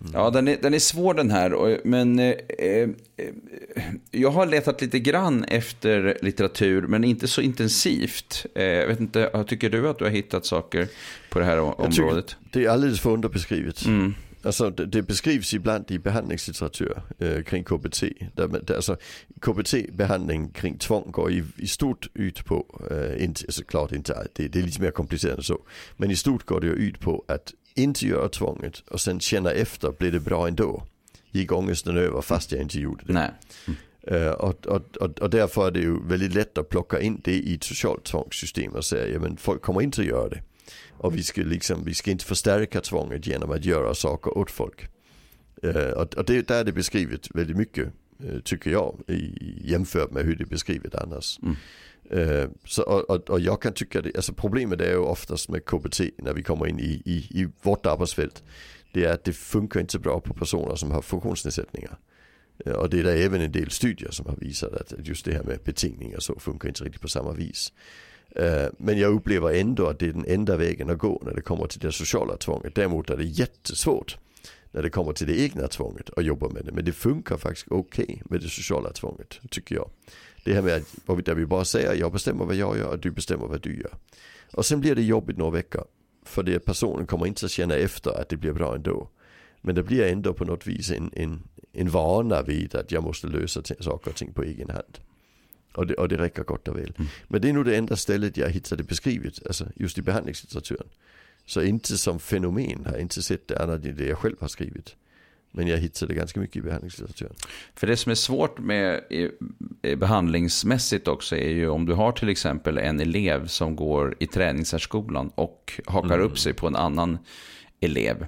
Mm. 0.00 0.12
Ja, 0.14 0.30
den 0.30 0.48
är, 0.48 0.58
den 0.62 0.74
är 0.74 0.78
svår 0.78 1.14
den 1.14 1.30
här. 1.30 1.80
Men 1.84 2.18
eh, 2.18 2.34
eh, 2.58 2.88
jag 4.10 4.30
har 4.30 4.46
letat 4.46 4.80
lite 4.80 4.98
grann 4.98 5.44
efter 5.44 6.18
litteratur, 6.22 6.82
men 6.82 7.04
inte 7.04 7.28
så 7.28 7.40
intensivt. 7.40 8.46
Eh, 8.54 8.64
jag 8.64 8.86
vet 8.86 9.00
inte, 9.00 9.44
tycker 9.46 9.70
du 9.70 9.88
att 9.88 9.98
du 9.98 10.04
har 10.04 10.10
hittat 10.10 10.46
saker 10.46 10.88
på 11.30 11.38
det 11.38 11.44
här 11.44 11.60
området? 11.60 12.36
det 12.52 12.64
är 12.64 12.70
alldeles 12.70 13.00
för 13.00 13.10
underbeskrivet. 13.10 13.86
Mm. 13.86 14.14
Alltså 14.46 14.70
det, 14.70 14.86
det, 14.86 15.02
beskrivs 15.02 15.54
ibland 15.54 15.90
i 15.90 15.98
behandlingslitteratur 15.98 17.02
eh, 17.18 17.42
kring 17.42 17.64
KBT. 17.64 18.02
Där, 18.34 18.48
där, 18.48 18.74
alltså, 18.74 18.96
KBT-behandling 19.40 20.52
kring 20.52 20.78
tvång 20.78 21.10
går 21.10 21.30
i, 21.32 21.44
i 21.56 21.66
stort 21.66 22.08
ut 22.14 22.44
på, 22.44 22.80
eh, 22.90 23.24
inte, 23.24 23.44
alltså, 23.46 23.64
klart 23.64 23.90
det, 23.90 24.48
det 24.48 24.58
är 24.58 24.62
lite 24.62 24.82
mer 24.82 24.90
komplicerat 24.90 25.38
än 25.38 25.42
så. 25.42 25.58
Men 25.96 26.10
i 26.10 26.16
stort 26.16 26.44
går 26.46 26.60
det 26.60 26.66
ut 26.66 27.00
på 27.00 27.24
att 27.28 27.54
inte 27.74 28.06
göra 28.06 28.28
tvånget 28.28 28.82
och 28.88 29.00
sen 29.00 29.20
känna 29.20 29.50
efter, 29.50 29.92
blir 29.98 30.12
det 30.12 30.20
bra 30.20 30.48
ändå? 30.48 30.82
Gick 31.30 31.52
ångesten 31.52 31.96
över 31.96 32.20
fast 32.20 32.52
jag 32.52 32.60
inte 32.60 32.80
gjorde 32.80 33.04
det? 33.06 33.12
Nej. 33.12 33.30
Uh, 34.10 34.28
och, 34.28 34.66
och, 34.66 34.96
och, 34.96 35.18
och, 35.18 35.30
därför 35.30 35.66
är 35.66 35.70
det 35.70 35.80
ju 35.80 36.08
väldigt 36.08 36.34
lätt 36.34 36.58
att 36.58 36.68
plocka 36.68 37.00
in 37.00 37.20
det 37.24 37.32
i 37.32 37.54
ett 37.54 37.64
socialt 37.64 38.04
tvångssystem 38.04 38.72
och 38.72 38.84
säga, 38.84 39.08
ja 39.08 39.36
folk 39.38 39.62
kommer 39.62 39.82
inte 39.82 40.00
att 40.00 40.06
göra 40.06 40.28
det. 40.28 40.42
Och 40.90 41.16
vi 41.16 41.22
ska, 41.22 41.42
liksom, 41.42 41.84
vi 41.84 41.94
ska 41.94 42.10
inte 42.10 42.24
förstärka 42.24 42.80
tvånget 42.80 43.26
genom 43.26 43.50
att 43.50 43.64
göra 43.64 43.94
saker 43.94 44.38
åt 44.38 44.50
folk. 44.50 44.88
Uh, 45.64 45.90
och, 45.90 46.14
och 46.14 46.24
det, 46.24 46.48
där 46.48 46.60
är 46.60 46.64
det 46.64 46.72
beskrivet 46.72 47.28
väldigt 47.34 47.56
mycket, 47.56 47.88
uh, 48.24 48.40
tycker 48.40 48.70
jag, 48.70 49.00
i, 49.08 49.32
jämfört 49.64 50.10
med 50.10 50.24
hur 50.24 50.36
det 50.36 50.44
är 50.44 50.48
beskrivet 50.48 50.94
annars. 50.94 51.38
Mm. 51.42 51.56
Uh, 52.12 52.48
så, 52.64 52.82
och, 52.82 53.30
och, 53.30 53.40
jag 53.40 53.62
kan 53.62 53.72
tycka 53.72 54.02
det, 54.02 54.16
alltså 54.16 54.32
problemet 54.32 54.80
är 54.80 54.90
ju 54.90 54.96
oftast 54.96 55.48
med 55.48 55.64
KBT 55.64 56.00
när 56.18 56.32
vi 56.32 56.42
kommer 56.42 56.66
in 56.66 56.80
i, 56.80 57.02
i, 57.04 57.42
i 57.42 57.48
vårt 57.62 57.86
arbetsfält. 57.86 58.42
Det 58.92 59.04
är 59.04 59.12
att 59.12 59.24
det 59.24 59.32
funkar 59.32 59.80
inte 59.80 59.92
så 59.92 59.98
bra 59.98 60.20
på 60.20 60.34
personer 60.34 60.74
som 60.74 60.90
har 60.90 61.02
funktionsnedsättningar. 61.02 61.98
Uh, 62.66 62.72
och 62.72 62.90
det 62.90 63.00
är 63.00 63.04
det 63.04 63.24
även 63.24 63.40
en 63.40 63.52
del 63.52 63.70
studier 63.70 64.10
som 64.10 64.26
har 64.26 64.36
visat 64.36 64.72
att 64.72 64.92
just 64.98 65.24
det 65.24 65.32
här 65.32 65.42
med 65.42 65.58
betingningar 65.64 66.18
så 66.20 66.38
funkar 66.38 66.68
inte 66.68 66.84
riktigt 66.84 67.02
på 67.02 67.08
samma 67.08 67.32
vis. 67.32 67.72
Eh, 68.36 68.66
men 68.78 68.98
jag 68.98 69.14
upplever 69.14 69.54
ändå 69.54 69.86
att 69.86 69.98
det 69.98 70.06
är 70.06 70.12
den 70.12 70.24
enda 70.28 70.56
vägen 70.56 70.90
att 70.90 70.98
gå 70.98 71.22
när 71.24 71.34
det 71.34 71.42
kommer 71.42 71.66
till 71.66 71.80
det 71.80 71.92
sociala 71.92 72.36
tvånget. 72.36 72.74
Däremot 72.74 73.10
är 73.10 73.16
det 73.16 73.24
jättesvårt 73.24 74.18
när 74.70 74.82
det 74.82 74.90
kommer 74.90 75.12
till 75.12 75.26
det 75.26 75.40
egna 75.40 75.68
tvånget 75.68 76.10
att 76.16 76.24
jobba 76.24 76.48
med 76.48 76.64
det. 76.64 76.72
Men 76.72 76.84
det 76.84 76.92
funkar 76.92 77.36
faktiskt 77.36 77.66
okej 77.70 78.04
okay 78.04 78.18
med 78.24 78.40
det 78.40 78.48
sociala 78.48 78.92
tvånget, 78.92 79.40
tycker 79.50 79.74
jag. 79.74 79.90
Det 80.44 80.54
här 80.54 80.62
med 80.62 80.84
att 81.06 81.24
där 81.24 81.34
vi 81.34 81.46
bara 81.46 81.64
säger 81.64 81.94
jag 81.94 82.12
bestämmer 82.12 82.44
vad 82.44 82.54
jag 82.54 82.78
gör 82.78 82.88
och 82.88 82.98
du 82.98 83.10
bestämmer 83.10 83.46
vad 83.46 83.62
du 83.62 83.76
gör. 83.76 83.94
Och 84.52 84.66
sen 84.66 84.80
blir 84.80 84.94
det 84.94 85.02
jobbigt 85.02 85.36
några 85.36 85.50
veckor. 85.50 85.84
För 86.24 86.42
det 86.42 86.58
personen 86.58 87.06
kommer 87.06 87.26
inte 87.26 87.46
att 87.46 87.52
känna 87.52 87.74
efter 87.74 88.20
att 88.20 88.28
det 88.28 88.36
blir 88.36 88.52
bra 88.52 88.74
ändå. 88.74 89.08
Men 89.60 89.74
det 89.74 89.82
blir 89.82 90.02
ändå 90.02 90.34
på 90.34 90.44
något 90.44 90.66
vis 90.66 90.90
en, 90.90 91.10
en, 91.12 91.42
en 91.72 91.88
vana 91.88 92.42
vid 92.42 92.74
att 92.74 92.92
jag 92.92 93.02
måste 93.02 93.26
lösa 93.26 93.62
saker 93.80 94.10
och 94.10 94.16
ting 94.16 94.32
på 94.32 94.42
egen 94.42 94.70
hand. 94.70 94.98
Och 95.76 95.86
det, 95.86 95.94
och 95.94 96.08
det 96.08 96.16
räcker 96.16 96.44
gott 96.44 96.68
och 96.68 96.76
väl. 96.76 96.92
Mm. 96.98 97.08
Men 97.28 97.40
det 97.40 97.48
är 97.48 97.52
nog 97.52 97.64
det 97.64 97.76
enda 97.76 97.96
stället 97.96 98.36
jag 98.36 98.50
hittade 98.50 98.82
beskrivet, 98.82 99.46
alltså 99.46 99.66
just 99.74 99.98
i 99.98 100.02
behandlingslitteraturen. 100.02 100.86
Så 101.46 101.62
inte 101.62 101.98
som 101.98 102.18
fenomen 102.20 102.82
har 102.84 102.92
jag 102.92 103.00
inte 103.00 103.22
sett 103.22 103.48
det 103.48 103.58
annat 103.62 103.84
än 103.84 103.96
det 103.96 104.06
jag 104.06 104.18
själv 104.18 104.36
har 104.40 104.48
skrivit. 104.48 104.96
Men 105.50 105.66
jag 105.66 105.78
hittade 105.78 106.14
ganska 106.14 106.40
mycket 106.40 106.56
i 106.56 106.60
behandlingslitteraturen. 106.60 107.34
För 107.74 107.86
det 107.86 107.96
som 107.96 108.10
är 108.10 108.14
svårt 108.14 108.58
med 108.58 109.00
behandlingsmässigt 109.96 111.08
också 111.08 111.36
är 111.36 111.50
ju 111.50 111.68
om 111.68 111.86
du 111.86 111.92
har 111.92 112.12
till 112.12 112.28
exempel 112.28 112.78
en 112.78 113.00
elev 113.00 113.46
som 113.46 113.76
går 113.76 114.16
i 114.18 114.26
träningssärskolan 114.26 115.30
och 115.34 115.80
hakar 115.86 116.14
mm. 116.14 116.26
upp 116.26 116.38
sig 116.38 116.52
på 116.52 116.66
en 116.66 116.76
annan 116.76 117.18
elev. 117.80 118.26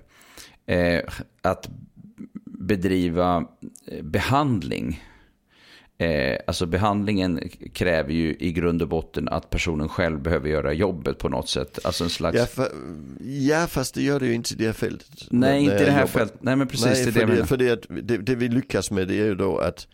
Eh, 0.67 1.01
att 1.43 1.69
bedriva 2.45 3.49
behandling 4.03 5.05
Eh, 6.01 6.39
alltså 6.47 6.67
behandlingen 6.67 7.49
kräver 7.73 8.13
ju 8.13 8.37
i 8.41 8.53
grund 8.53 8.83
och 8.83 8.89
botten 8.89 9.29
att 9.29 9.51
personen 9.51 9.89
själv 9.89 10.23
behöver 10.23 10.49
göra 10.49 10.73
jobbet 10.73 11.19
på 11.19 11.29
något 11.29 11.49
sätt. 11.49 11.79
Alltså 11.85 12.05
en 12.05 12.11
slags... 12.11 12.39
Ja, 12.39 12.47
för, 12.47 12.69
ja 13.21 13.67
fast 13.67 13.95
det 13.95 14.03
gör 14.03 14.21
det 14.21 14.27
ju 14.27 14.35
inte 14.35 14.55
i 14.55 14.57
det 14.57 14.67
här 14.67 14.73
fältet. 14.73 15.27
Nej, 15.31 15.65
inte 15.65 15.83
i 15.83 15.85
det 15.85 15.91
här 15.91 16.07
fältet. 16.07 16.43
Nej, 16.43 16.57
men 16.57 16.67
precis. 16.67 16.87
Nej, 16.87 17.05
det, 17.05 17.13
för 17.13 17.27
det, 17.27 17.47
för 17.47 17.57
det, 17.57 17.87
det, 18.03 18.17
det 18.17 18.35
vi 18.35 18.49
lyckas 18.49 18.91
med 18.91 19.09
det 19.09 19.15
är 19.15 19.25
ju 19.25 19.35
då 19.35 19.59
att, 19.59 19.87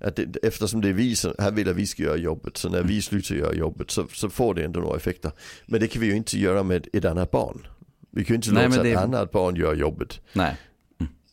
att 0.00 0.16
det, 0.16 0.36
eftersom 0.42 0.80
det 0.80 0.88
är 0.88 0.92
vi 0.92 1.16
som, 1.16 1.34
här 1.38 1.50
vill 1.50 1.68
att 1.68 1.76
vi 1.76 1.86
ska 1.86 2.02
göra 2.02 2.16
jobbet, 2.16 2.56
så 2.56 2.68
när 2.68 2.82
vi 2.82 3.02
slutar 3.02 3.34
göra 3.34 3.54
jobbet 3.54 3.90
så, 3.90 4.06
så 4.12 4.30
får 4.30 4.54
det 4.54 4.64
ändå 4.64 4.80
några 4.80 4.96
effekter. 4.96 5.32
Men 5.66 5.80
det 5.80 5.86
kan 5.86 6.00
vi 6.00 6.06
ju 6.06 6.16
inte 6.16 6.38
göra 6.38 6.62
med 6.62 6.88
ett 6.92 7.04
annat 7.04 7.30
barn. 7.30 7.66
Vi 8.10 8.24
kan 8.24 8.34
ju 8.34 8.36
inte 8.36 8.50
låta 8.50 8.82
det... 8.82 8.92
ett 8.92 8.98
annat 8.98 9.32
barn 9.32 9.56
göra 9.56 9.74
jobbet. 9.74 10.20
Nej. 10.32 10.56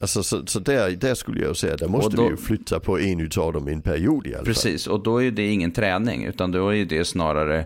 Alltså, 0.01 0.23
så, 0.23 0.45
så 0.45 0.59
där, 0.59 0.91
där 0.91 1.15
skulle 1.15 1.41
jag 1.41 1.57
säga, 1.57 1.77
där 1.77 1.87
måste 1.87 2.15
då, 2.15 2.23
vi 2.23 2.29
ju 2.29 2.37
flytta 2.37 2.79
på 2.79 2.99
en 2.99 3.19
utav 3.19 3.53
dem 3.53 3.69
i 3.69 3.73
en 3.73 3.81
period 3.81 4.27
i 4.27 4.35
alla 4.35 4.43
precis, 4.43 4.63
fall. 4.63 4.71
Precis, 4.71 4.87
och 4.87 5.03
då 5.03 5.23
är 5.23 5.31
det 5.31 5.51
ingen 5.51 5.71
träning, 5.71 6.25
utan 6.25 6.51
då 6.51 6.75
är 6.75 6.85
det 6.85 7.05
snarare 7.05 7.65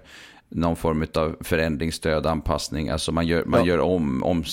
någon 0.50 0.76
form 0.76 1.08
av 1.14 1.36
förändringsstöd, 1.42 2.26
anpassning. 2.26 2.90
Alltså 2.90 3.12
man 3.12 3.28
gör, 3.28 3.46
man 3.46 3.60
ja. 3.60 3.66
gör 3.66 3.80
om, 3.80 4.24
om 4.24 4.44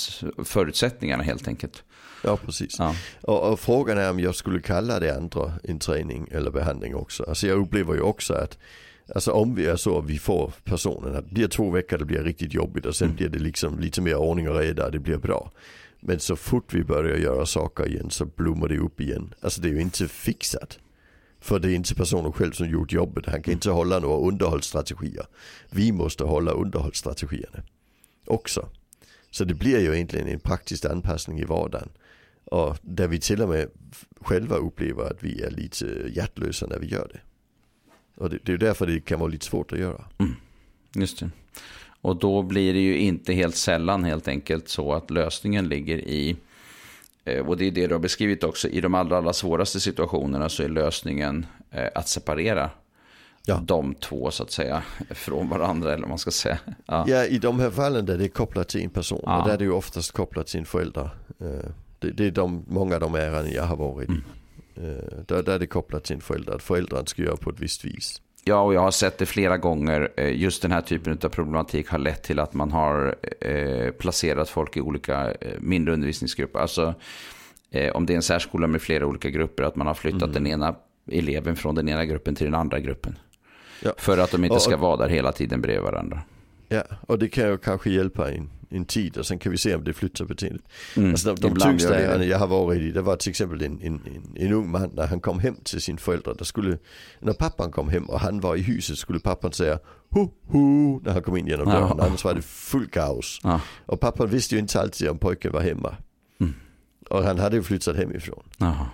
förutsättningarna 0.45 1.23
helt 1.23 1.49
enkelt. 1.49 1.83
Ja, 2.25 2.37
precis. 2.37 2.77
Ja. 2.79 2.95
Och, 3.21 3.53
och, 3.53 3.61
frågan 3.61 3.99
är 3.99 4.11
om 4.11 4.21
jag 4.21 4.35
skulle 4.35 4.61
kalla 4.61 5.01
det 5.01 5.17
andra 5.17 5.53
en 5.65 5.79
träning 5.79 6.29
eller 6.31 6.51
behandling 6.51 6.95
också. 6.95 7.25
Alltså 7.29 7.47
jag 7.47 7.59
upplever 7.59 7.95
ju 7.95 8.01
också 8.01 8.35
att 8.35 8.59
Alltså 9.15 9.33
om 9.33 9.55
vi 9.55 9.67
är 9.67 9.77
så 9.77 9.99
att 9.99 10.05
vi 10.05 10.19
får 10.19 10.53
personen 10.65 11.17
att 11.17 11.29
det 11.29 11.35
blir 11.35 11.49
två 11.49 11.71
veckor 11.71 11.99
det 11.99 12.05
blir 12.05 12.23
riktigt 12.23 12.55
jobbigt 12.55 12.87
och 12.87 12.97
sen 12.97 13.07
mm. 13.07 13.17
blir 13.17 13.29
det 13.29 13.39
liksom 13.39 13.81
lite 13.81 14.01
mer 14.01 14.17
ordning 14.17 14.49
och 14.49 14.59
reda 14.59 14.91
det 14.91 14.99
blir 14.99 15.17
bra. 15.17 15.51
Men 16.05 16.21
så 16.21 16.37
fort 16.37 16.75
vi 16.75 16.85
börjar 16.85 17.17
göra 17.17 17.47
saker 17.47 17.89
igen 17.89 18.11
så 18.11 18.25
blommar 18.25 18.69
det 18.69 18.79
upp 18.79 19.01
igen. 19.01 19.35
Alltså 19.41 19.61
det 19.61 19.69
är 19.69 19.73
ju 19.73 19.81
inte 19.81 20.09
fixat. 20.09 20.79
För 21.41 21.59
det 21.59 21.71
är 21.71 21.75
inte 21.75 21.95
personen 21.95 22.33
själv 22.33 22.53
som 22.53 22.69
gjort 22.69 22.93
jobbet. 22.93 23.27
Han 23.27 23.43
kan 23.43 23.53
inte 23.53 23.71
hålla 23.71 23.99
några 23.99 24.29
underhållsstrategier. 24.29 25.27
Vi 25.71 25.93
måste 25.93 26.25
hålla 26.25 26.53
underhållsstrategierna 26.53 27.63
också. 28.27 28.69
Så 29.31 29.45
det 29.45 29.55
blir 29.55 29.81
ju 29.81 29.95
egentligen 29.95 30.29
en 30.29 30.41
praktisk 30.41 30.85
anpassning 30.85 31.41
i 31.41 31.45
vardagen. 31.45 31.89
Och 32.45 32.79
där 32.83 33.09
vi 33.09 33.21
till 33.21 33.43
och 33.43 33.49
med 33.49 33.69
själva 34.21 34.57
upplever 34.57 35.05
att 35.05 35.23
vi 35.23 35.43
är 35.43 35.51
lite 35.51 35.87
hjärtlösa 36.15 36.67
när 36.67 36.79
vi 36.79 36.87
gör 36.87 37.11
det. 37.13 37.21
Och 38.23 38.31
det, 38.31 38.39
det 38.43 38.53
är 38.53 38.59
därför 38.59 38.87
det 38.87 39.01
kan 39.01 39.21
vara 39.21 39.31
lite 39.31 39.47
svårt 39.47 39.73
att 39.73 39.79
göra. 39.79 40.05
Mm. 40.19 40.35
Just 40.95 41.19
det. 41.21 41.31
Och 42.03 42.17
då 42.17 42.43
blir 42.43 42.73
det 42.75 42.81
ju 42.81 42.99
inte 42.99 43.33
helt 43.33 43.57
sällan 43.57 44.05
helt 44.05 44.29
enkelt 44.29 44.69
så 44.69 44.93
att 44.93 45.11
lösningen 45.11 45.69
ligger 45.69 45.99
i, 45.99 46.37
eh, 47.25 47.49
och 47.49 47.57
det 47.57 47.67
är 47.67 47.71
det 47.71 47.87
du 47.87 47.95
har 47.95 48.01
beskrivit 48.01 48.45
också, 48.45 48.69
i 48.69 48.81
de 48.81 48.95
allra, 48.95 49.19
allra 49.19 49.33
svåraste 49.33 49.81
situationerna 49.81 50.49
så 50.49 50.63
är 50.63 50.69
lösningen 50.69 51.47
eh, 51.71 51.89
att 51.95 52.09
separera 52.09 52.71
ja. 53.47 53.63
de 53.67 53.95
två 53.95 54.31
så 54.31 54.43
att 54.43 54.51
säga 54.51 54.83
från 55.11 55.49
varandra 55.49 55.93
eller 55.93 56.03
vad 56.03 56.09
man 56.09 56.19
ska 56.19 56.31
säga. 56.31 56.59
Ja. 56.87 57.05
ja, 57.09 57.25
i 57.25 57.39
de 57.39 57.61
här 57.61 57.71
fallen 57.71 58.07
där 58.07 58.19
det 58.19 58.25
är 58.25 58.29
kopplat 58.29 58.69
till 58.69 58.83
en 58.83 58.91
person, 58.91 59.23
ja. 59.23 59.45
där 59.47 59.55
är 59.55 59.59
det 59.59 59.65
ju 59.65 59.73
oftast 59.73 60.13
kopplat 60.13 60.47
till 60.47 60.61
en 60.61 60.67
förälder. 60.67 61.11
Eh, 61.41 61.71
det, 61.99 62.11
det 62.11 62.27
är 62.27 62.31
de, 62.31 62.65
många 62.69 62.95
av 62.95 63.01
de 63.01 63.15
ärenden 63.15 63.53
jag 63.53 63.65
har 63.65 63.77
varit 63.77 64.11
i. 64.11 64.13
Mm. 64.13 64.23
Där, 65.27 65.43
där 65.43 65.53
är 65.53 65.59
det 65.59 65.67
kopplat 65.67 66.05
till 66.05 66.15
en 66.15 66.21
förälder, 66.21 66.53
att 66.53 66.63
föräldern 66.63 67.07
ska 67.07 67.23
göra 67.23 67.37
på 67.37 67.51
ett 67.51 67.61
visst 67.61 67.85
vis. 67.85 68.23
Ja, 68.45 68.61
och 68.61 68.75
jag 68.75 68.81
har 68.81 68.91
sett 68.91 69.19
det 69.19 69.27
flera 69.27 69.59
gånger. 69.59 70.13
Eh, 70.17 70.41
just 70.41 70.63
den 70.63 70.73
här 70.73 70.81
typen 70.81 71.19
av 71.25 71.29
problematik 71.29 71.89
har 71.89 71.99
lett 71.99 72.23
till 72.23 72.39
att 72.39 72.55
man 72.55 72.71
har 72.73 73.17
eh, 73.41 73.91
placerat 73.91 74.49
folk 74.49 74.77
i 74.77 74.81
olika 74.81 75.33
eh, 75.33 75.61
mindre 75.61 75.95
undervisningsgrupper. 75.95 76.59
Alltså 76.59 76.95
om 77.95 78.07
det 78.07 78.13
är 78.13 78.17
en 78.17 78.23
särskola 78.23 78.67
med 78.67 78.83
flera 78.83 79.07
olika 79.07 79.31
grupper, 79.31 79.63
att 79.63 79.77
man 79.77 79.87
har 79.87 79.95
flyttat 79.95 80.23
mm. 80.23 80.33
den 80.33 80.47
ena 80.47 80.75
eleven 81.11 81.57
från 81.57 81.75
den 81.75 81.89
ena 81.89 82.05
gruppen 82.05 82.35
till 82.35 82.45
den 82.45 82.55
andra 82.55 82.81
gruppen. 82.81 83.19
Ja. 83.83 83.93
För 83.97 84.19
att 84.19 84.31
de 84.31 84.45
inte 84.45 84.61
ska 84.61 84.77
vara 84.77 84.97
där 84.97 85.09
hela 85.09 85.33
tiden 85.33 85.61
bredvid 85.61 85.83
varandra. 85.83 86.23
Ja, 86.69 86.83
och 87.01 87.19
det 87.19 87.29
kan 87.29 87.49
ju 87.49 87.59
kanske 87.59 87.91
hjälpa 87.91 88.31
en 88.31 88.51
en 88.75 88.85
tid 88.85 89.17
och 89.17 89.27
sen 89.27 89.39
kan 89.39 89.53
vi 89.53 89.59
se 89.59 89.75
om 89.75 89.85
det 89.85 89.93
flyttar 89.93 90.25
beteendet. 90.25 90.63
Mm. 90.97 91.11
Alltså 91.11 91.35
de, 91.35 91.49
de 91.49 91.61
tyngsta 91.61 91.99
ärenden 91.99 92.29
jag 92.29 92.39
har 92.39 92.47
varit 92.47 92.81
i, 92.81 92.91
det 92.91 93.03
var 93.03 93.17
till 93.17 93.31
exempel 93.31 93.63
en, 93.63 93.81
en, 93.83 94.01
en, 94.07 94.37
en 94.37 94.53
ung 94.53 94.71
man 94.71 94.91
när 94.95 95.07
han 95.07 95.21
kom 95.21 95.41
hem 95.41 95.57
till 95.65 95.81
sin 95.81 95.99
föräldrar. 95.99 96.35
Där 96.35 96.45
skulle, 96.45 96.79
när 97.21 97.33
pappan 97.33 97.71
kom 97.71 97.89
hem 97.89 98.05
och 98.05 98.21
han 98.21 98.41
var 98.41 98.57
i 98.57 98.63
huset 98.63 98.99
skulle 98.99 99.21
pappan 99.21 99.53
säga 99.53 99.79
ho 100.11 100.29
ho 100.43 101.01
när 101.05 101.13
han 101.13 101.23
kom 101.23 101.37
in 101.37 101.47
genom 101.47 101.67
dörren. 101.67 101.95
Ja. 101.99 102.05
Annars 102.07 102.25
var 102.25 102.35
det 102.35 102.43
full 102.43 102.87
kaos. 102.87 103.41
Ja. 103.43 103.61
Och 103.87 104.01
pappan 104.01 104.29
visste 104.29 104.55
ju 104.55 104.59
inte 104.59 104.81
alltid 104.81 105.09
om 105.09 105.19
pojken 105.19 105.53
var 105.53 105.61
hemma. 105.61 105.97
Mm. 106.41 106.55
Och 107.11 107.25
han 107.25 107.39
hade 107.39 107.57
ju 107.57 107.63
flyttat 107.63 107.97
hemifrån. 107.97 108.43
Aha. 108.59 108.87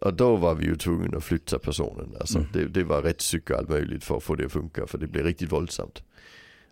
Och 0.00 0.14
då 0.14 0.36
var 0.36 0.54
vi 0.54 0.64
ju 0.64 0.76
tvungna 0.76 1.16
att 1.16 1.24
flytta 1.24 1.58
personen. 1.58 2.16
Alltså 2.20 2.38
mm. 2.38 2.50
det, 2.52 2.64
det 2.64 2.84
var 2.84 3.02
rätt 3.02 3.18
psyk 3.18 3.50
och 3.50 3.56
allt 3.56 3.68
möjligt 3.68 4.04
för 4.04 4.16
att 4.16 4.22
få 4.22 4.34
det 4.34 4.44
att 4.44 4.52
funka. 4.52 4.86
För 4.86 4.98
det 4.98 5.06
blev 5.06 5.24
riktigt 5.24 5.52
våldsamt. 5.52 6.02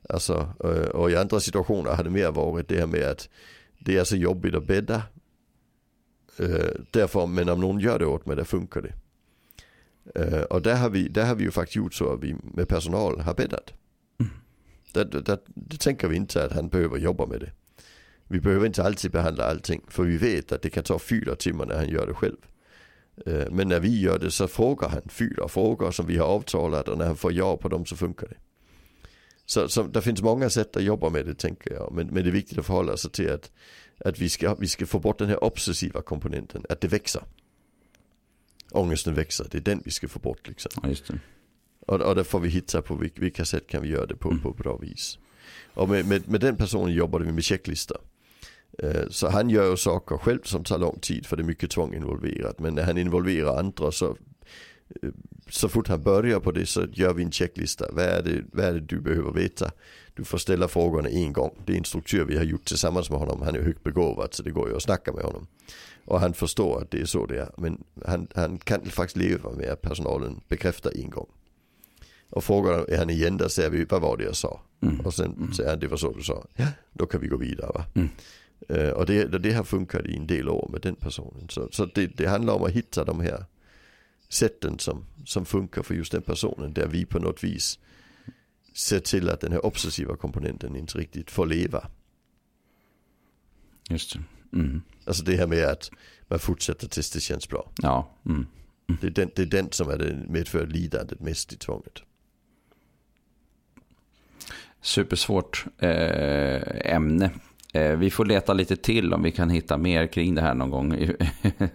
Alltså, 0.09 0.53
eh, 0.65 0.89
och 0.89 1.11
i 1.11 1.17
andra 1.17 1.41
situationer 1.41 1.91
har 1.91 2.05
det 2.05 2.11
mer 2.11 2.31
varit 2.31 2.69
det 2.69 2.79
här 2.79 2.87
med 2.87 3.05
att 3.05 3.29
det 3.79 3.97
är 3.97 4.05
så 4.05 4.17
jobbigt 4.17 4.55
att 4.55 4.67
bädda. 4.67 5.03
Eh, 6.39 6.71
därför, 6.91 7.27
men 7.27 7.49
om 7.49 7.61
någon 7.61 7.81
gör 7.81 7.99
det 7.99 8.07
åt 8.07 8.27
mig, 8.27 8.37
då 8.37 8.45
funkar 8.45 8.83
det. 8.83 8.95
Eh, 10.15 10.43
och 10.43 10.63
där 10.63 10.77
har, 10.77 10.91
vi, 10.91 11.09
där 11.09 11.27
har 11.27 11.35
vi 11.35 11.45
ju 11.45 11.51
faktiskt 11.51 11.77
gjort 11.77 11.95
så 11.95 12.13
att 12.13 12.21
vi 12.21 12.37
med 12.55 12.69
personal 12.69 13.21
har 13.21 13.35
bäddat. 13.35 13.73
Mm. 14.21 14.33
Där, 14.93 15.05
där, 15.05 15.39
det 15.55 15.81
tänker 15.81 16.09
vi 16.09 16.17
inte 16.17 16.45
att 16.45 16.53
han 16.53 16.69
behöver 16.69 16.99
jobba 16.99 17.27
med 17.27 17.41
det. 17.41 17.53
Vi 18.29 18.41
behöver 18.41 18.67
inte 18.67 18.85
alltid 18.85 19.11
behandla 19.11 19.45
allting, 19.45 19.83
för 19.89 20.03
vi 20.03 20.17
vet 20.17 20.53
att 20.53 20.63
det 20.63 20.71
kan 20.71 20.85
ta 20.85 20.99
fyra 20.99 21.35
timmar 21.35 21.67
när 21.67 21.77
han 21.77 21.89
gör 21.89 22.07
det 22.07 22.15
själv. 22.15 22.37
Men 23.51 23.69
när 23.69 23.81
vi 23.81 24.01
gör 24.01 24.19
det 24.19 24.31
så 24.31 24.49
frågar 24.49 24.89
han 24.89 25.03
fyra 25.09 25.49
frågor 25.49 25.91
som 25.91 26.07
vi 26.07 26.17
har 26.17 26.27
avtalat 26.27 26.89
och 26.89 26.99
när 26.99 27.07
han 27.07 27.17
får 27.17 27.33
ja 27.33 27.57
på 27.57 27.69
dem 27.69 27.87
så 27.87 27.97
funkar 27.97 28.29
det. 28.29 28.37
Så, 29.51 29.69
så 29.69 29.83
det 29.83 30.03
finns 30.03 30.23
många 30.23 30.51
sätt 30.51 30.77
att 30.77 30.83
jobba 30.83 31.11
med 31.11 31.27
det 31.27 31.35
tänker 31.35 31.73
jag. 31.75 31.93
Men, 31.93 32.07
men 32.07 32.23
det 32.23 32.31
är 32.31 32.33
viktigt 32.33 32.59
att 32.59 32.67
förhålla 32.67 32.97
sig 32.97 33.11
till 33.11 33.33
att, 33.33 33.51
att 34.05 34.19
vi, 34.19 34.29
ska, 34.29 34.55
vi 34.55 34.69
ska 34.69 34.87
få 34.87 34.99
bort 34.99 35.19
den 35.19 35.29
här 35.29 35.45
obsessiva 35.45 36.03
komponenten, 36.03 36.65
att 36.69 36.81
det 36.81 36.89
växer. 36.89 37.23
Ångesten 38.71 39.15
växer, 39.15 39.47
det 39.51 39.59
är 39.59 39.63
den 39.63 39.83
vi 39.85 39.91
ska 39.91 40.09
få 40.09 40.19
bort 40.19 40.49
liksom. 40.49 40.71
Ja, 40.83 40.89
just 40.89 41.07
det. 41.07 41.19
Och, 41.87 42.01
och 42.01 42.15
då 42.15 42.25
får 42.25 42.41
vi 42.41 42.49
hitta 42.49 42.83
på 42.83 42.95
vilka, 42.95 43.21
vilka 43.21 43.45
sätt 43.45 43.67
kan 43.67 43.83
vi 43.83 43.89
göra 43.89 44.07
det 44.07 44.17
på, 44.17 44.31
mm. 44.31 44.43
på 44.43 44.53
bra 44.53 44.77
vis. 44.77 45.19
Och 45.75 45.89
med, 45.89 46.07
med, 46.07 46.29
med 46.29 46.41
den 46.41 46.57
personen 46.57 46.95
jobbade 46.95 47.25
vi 47.25 47.33
med 47.33 47.45
checklistor. 47.45 47.99
Uh, 48.85 49.09
så 49.11 49.29
han 49.29 49.51
gör 49.51 49.71
ju 49.71 49.77
saker 49.77 50.17
själv 50.17 50.43
som 50.43 50.65
tar 50.65 50.79
lång 50.79 50.99
tid 51.01 51.27
för 51.27 51.37
det 51.37 51.43
är 51.43 51.45
mycket 51.45 51.71
tvång 51.71 51.95
involverat. 51.95 52.59
Men 52.59 52.75
när 52.75 52.83
han 52.83 52.99
involverar 52.99 53.59
andra 53.59 53.93
så 53.93 54.17
så 55.49 55.69
fort 55.69 55.89
han 55.89 56.03
börjar 56.03 56.41
på 56.41 56.53
det 56.53 56.67
så 56.67 56.87
gör 56.93 57.15
vi 57.15 57.23
en 57.23 57.33
checklista. 57.33 57.87
Vad 57.93 58.05
är 58.05 58.23
det, 58.23 58.45
vad 58.53 58.65
är 58.65 58.73
det 58.73 58.81
du 58.81 59.01
behöver 59.01 59.33
veta? 59.33 59.71
Du 60.15 60.25
får 60.25 60.39
ställa 60.39 60.69
frågorna 60.69 61.09
en 61.09 61.33
gång. 61.33 61.55
Det 61.65 61.73
är 61.73 61.79
en 61.79 61.85
struktur 61.85 62.25
vi 62.25 62.37
har 62.37 62.45
gjort 62.45 62.65
tillsammans 62.65 63.11
med 63.11 63.19
honom. 63.19 63.43
Han 63.43 63.55
är 63.55 63.63
högt 63.63 63.85
begåvad 63.85 64.35
så 64.35 64.43
det 64.43 64.51
går 64.51 64.69
ju 64.69 64.77
att 64.77 64.83
snacka 64.83 65.13
med 65.13 65.25
honom. 65.25 65.47
Och 66.05 66.21
han 66.21 66.35
förstår 66.35 66.83
att 66.83 66.91
det 66.91 67.01
är 67.01 67.05
så 67.05 67.27
det 67.27 67.41
är. 67.41 67.51
Men 67.57 67.85
han, 68.07 68.29
han 68.35 68.59
kan 68.59 68.85
faktiskt 68.85 69.17
leva 69.17 69.51
med 69.51 69.71
att 69.71 69.83
personalen 69.83 70.41
bekräftar 70.49 70.93
en 70.97 71.11
gång. 71.11 71.29
Och 72.31 72.45
frågar 72.45 72.97
han 72.99 73.11
igen 73.11 73.37
där 73.37 73.49
säger 73.49 73.71
vi 73.71 73.85
vad 73.85 74.03
var 74.03 74.17
det 74.17 74.25
jag 74.25 74.37
sa? 74.37 74.61
Mm. 74.83 75.01
Och 75.01 75.15
sen 75.15 75.35
mm. 75.37 75.53
säger 75.53 75.71
han 75.71 75.79
det 75.79 75.89
var 75.89 75.97
så 75.97 76.13
du 76.13 76.23
sa. 76.23 76.47
Ja, 76.57 76.67
då 76.93 77.07
kan 77.07 77.21
vi 77.21 77.29
gå 77.29 77.37
vidare. 77.37 77.85
Mm. 77.95 78.09
Uh, 78.71 78.91
och 78.91 79.07
det, 79.07 79.39
det 79.39 79.53
har 79.53 79.65
funkat 79.65 80.07
i 80.07 80.17
en 80.17 80.27
del 80.27 80.49
år 80.49 80.69
med 80.73 80.81
den 80.81 80.95
personen. 80.95 81.49
Så, 81.49 81.69
så 81.73 81.85
det, 81.85 82.07
det 82.07 82.27
handlar 82.27 82.55
om 82.55 82.63
att 82.63 82.71
hitta 82.71 83.05
de 83.05 83.21
här 83.21 83.45
sätten 84.31 84.79
som, 84.79 85.07
som 85.25 85.47
funkar 85.47 85.83
för 85.83 85.95
just 85.95 86.13
den 86.13 86.23
personen. 86.23 86.73
Där 86.73 86.87
vi 86.87 87.05
på 87.05 87.19
något 87.19 87.45
vis 87.45 87.79
ser 88.75 89.01
till 89.01 89.29
att 89.29 89.41
den 89.41 89.53
här 89.53 89.67
obsessiva 89.67 90.17
komponenten 90.17 90.77
inte 90.77 90.99
riktigt 90.99 91.31
får 91.31 91.47
leva. 91.47 91.89
Just 93.89 94.13
det. 94.13 94.23
Mm. 94.57 94.83
Alltså 95.05 95.25
det 95.25 95.37
här 95.37 95.47
med 95.47 95.65
att 95.65 95.91
man 96.29 96.39
fortsätter 96.39 96.89
tills 96.89 97.11
det 97.11 97.21
känns 97.21 97.49
bra. 97.49 97.71
Ja. 97.77 98.11
Mm. 98.27 98.47
Mm. 98.89 98.99
Det, 99.01 99.07
är 99.07 99.11
den, 99.11 99.31
det 99.37 99.43
är 99.43 99.47
den 99.47 99.73
som 99.73 99.91
är 99.91 99.99
det 99.99 100.25
medför 100.29 100.67
lidandet 100.67 101.21
mest 101.21 101.53
i 101.53 101.57
tvånget. 101.57 102.03
Supersvårt 104.81 105.67
eh, 105.79 106.95
ämne 106.95 107.25
Eh, 107.25 107.50
vi 107.73 108.11
får 108.11 108.25
leta 108.25 108.53
lite 108.53 108.77
till 108.77 109.15
om 109.15 109.23
vi 109.23 109.31
kan 109.31 109.51
hitta 109.51 109.77
mer 109.77 110.07
kring 110.07 110.35
det 110.35 110.41
här 110.41 110.55
någon 110.55 110.71
gång. 110.71 110.91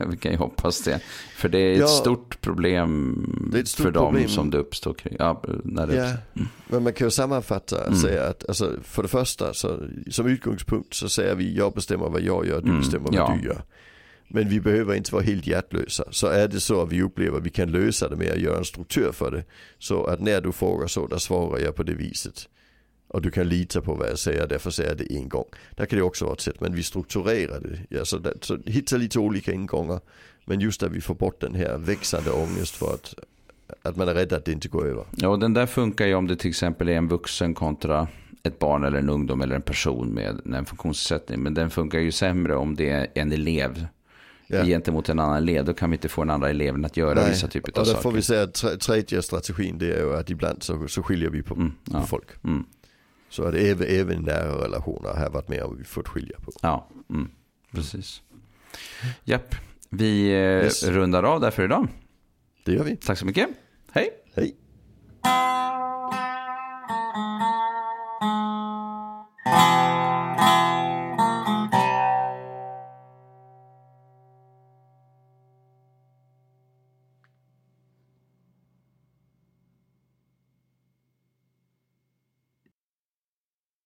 vi 0.10 0.18
kan 0.18 0.32
ju 0.32 0.38
hoppas 0.38 0.82
det. 0.82 1.00
För 1.36 1.50
det 1.50 1.60
är 1.60 1.74
ett 1.74 1.80
ja, 1.80 1.88
stort 1.88 2.42
problem 2.42 3.54
ett 3.56 3.68
stort 3.68 3.86
för 3.86 3.92
problem. 3.92 4.24
dem 4.24 4.32
som 4.32 4.50
det 4.50 4.58
uppstår 4.58 4.94
kring. 4.94 5.16
Ja, 5.20 5.44
när 5.64 5.88
det 5.88 5.96
ja, 5.96 6.04
mm. 6.04 6.48
men 6.68 6.84
man 6.84 6.94
kan 6.94 7.08
ju 7.08 7.12
sammanfatta 7.12 7.76
och 7.76 7.88
mm. 7.88 8.00
säga 8.00 8.24
att 8.24 8.48
alltså, 8.48 8.72
för 8.84 9.02
det 9.02 9.10
första 9.10 9.54
så, 9.54 9.80
som 10.10 10.28
utgångspunkt 10.28 10.94
så 10.94 11.10
säger 11.10 11.36
vi 11.36 11.58
jag 11.58 11.74
bestämmer 11.74 12.10
vad 12.10 12.22
jag 12.22 12.48
gör, 12.48 12.62
du 12.62 12.70
mm. 12.70 12.80
bestämmer 12.80 13.06
vad 13.06 13.16
ja. 13.16 13.38
du 13.42 13.48
gör. 13.48 13.62
Men 14.28 14.50
vi 14.50 14.60
behöver 14.60 14.96
inte 14.96 15.14
vara 15.14 15.24
helt 15.24 15.48
hjärtlösa. 15.48 16.04
Så 16.12 16.28
är 16.28 16.48
det 16.48 16.60
så 16.60 16.82
att 16.82 16.92
vi 16.92 17.02
upplever 17.02 17.38
att 17.38 17.46
vi 17.46 17.50
kan 17.50 17.72
lösa 17.72 18.10
det 18.10 18.16
med 18.16 18.32
att 18.32 18.40
göra 18.40 18.58
en 18.58 18.66
struktur 18.66 19.12
för 19.12 19.32
det. 19.32 19.44
Så 19.80 20.06
att 20.06 20.20
när 20.22 20.42
du 20.42 20.52
frågar 20.52 20.88
så, 20.88 21.08
där 21.08 21.18
svarar 21.18 21.60
jag 21.60 21.76
på 21.76 21.84
det 21.84 21.94
viset. 21.94 22.50
Och 23.08 23.22
du 23.22 23.32
kan 23.32 23.50
lita 23.50 23.82
på 23.82 23.94
vad 23.94 24.10
jag 24.10 24.20
säger, 24.20 24.48
därför 24.48 24.70
säger 24.70 24.90
jag 24.90 24.98
det 24.98 25.16
en 25.16 25.30
gång. 25.30 25.46
Där 25.76 25.86
kan 25.86 26.00
det 26.00 26.04
också 26.04 26.26
vara 26.26 26.34
ett 26.34 26.42
sätt, 26.42 26.62
men 26.62 26.76
vi 26.76 26.84
strukturerar 26.84 27.60
det. 27.60 27.80
Ja, 27.90 28.06
så, 28.06 28.18
där, 28.18 28.34
så 28.42 28.58
hitta 28.66 28.98
lite 28.98 29.20
olika 29.20 29.52
ingångar. 29.52 30.00
Men 30.46 30.60
just 30.60 30.84
att 30.84 30.92
vi 30.92 31.02
får 31.02 31.16
bort 31.16 31.42
den 31.42 31.56
här 31.56 31.78
växande 31.78 32.32
ångest 32.32 32.76
för 32.76 32.94
att, 32.94 33.16
att 33.82 33.96
man 33.96 34.08
är 34.08 34.14
rädd 34.14 34.34
att 34.34 34.46
det 34.46 34.52
inte 34.52 34.68
går 34.68 34.88
över. 34.88 35.06
Ja, 35.16 35.30
och 35.30 35.40
den 35.40 35.54
där 35.54 35.66
funkar 35.66 36.08
ju 36.08 36.16
om 36.16 36.28
det 36.28 36.36
till 36.36 36.50
exempel 36.50 36.90
är 36.90 36.98
en 36.98 37.08
vuxen 37.08 37.54
kontra 37.54 38.08
ett 38.44 38.60
barn 38.60 38.84
eller 38.84 39.00
en 39.00 39.10
ungdom 39.10 39.42
eller 39.42 39.56
en 39.56 39.62
person 39.62 40.08
med 40.08 40.42
en 40.56 40.66
funktionsnedsättning. 40.66 41.44
Men 41.44 41.54
den 41.54 41.70
funkar 41.70 42.00
ju 42.00 42.12
sämre 42.12 42.56
om 42.56 42.76
det 42.76 42.90
är 42.90 43.08
en 43.14 43.32
elev 43.32 43.88
ja. 44.48 44.64
gentemot 44.64 45.10
en 45.10 45.20
annan 45.20 45.38
elev. 45.38 45.66
Då 45.66 45.74
kan 45.74 45.90
vi 45.90 45.96
inte 45.96 46.10
få 46.10 46.22
den 46.22 46.30
andra 46.30 46.50
eleven 46.50 46.86
att 46.86 46.98
göra 46.98 47.14
Nej. 47.14 47.30
vissa 47.30 47.48
typer 47.48 47.72
av 47.72 47.74
saker. 47.74 47.92
Och 47.92 47.96
då 47.96 48.02
får 48.02 48.12
vi 48.12 48.22
säga 48.22 48.44
att 48.44 48.80
tredje 48.80 49.22
strategin 49.22 49.78
det 49.78 49.94
är 49.94 50.00
ju 50.00 50.16
att 50.16 50.30
ibland 50.30 50.64
så, 50.64 50.88
så 50.88 51.04
skiljer 51.04 51.30
vi 51.30 51.44
på, 51.44 51.56
mm, 51.56 51.74
ja. 51.84 52.00
på 52.00 52.08
folk. 52.08 52.28
Mm. 52.44 52.66
Så 53.36 53.46
hade 53.46 53.60
även, 53.60 53.88
även 53.88 54.18
i 54.18 54.22
nära 54.22 54.64
relationer 54.64 55.14
har 55.14 55.30
varit 55.30 55.48
med 55.48 55.64
om 55.64 55.78
vi 55.78 55.84
fått 55.84 56.08
skilja 56.08 56.38
på. 56.40 56.52
Ja, 56.62 56.88
mm, 57.10 57.32
precis. 57.72 58.22
Japp, 59.24 59.56
vi 59.90 60.28
eh, 60.28 60.36
yes. 60.36 60.84
rundar 60.84 61.24
av 61.24 61.42
där 61.42 61.52
för 61.52 61.64
idag. 61.64 61.88
Det 62.66 62.72
gör 62.72 62.84
vi. 62.84 62.96
Tack 62.96 63.18
så 63.18 63.26
mycket. 63.26 63.50
Hej. 63.92 64.10
Hej. 64.36 64.56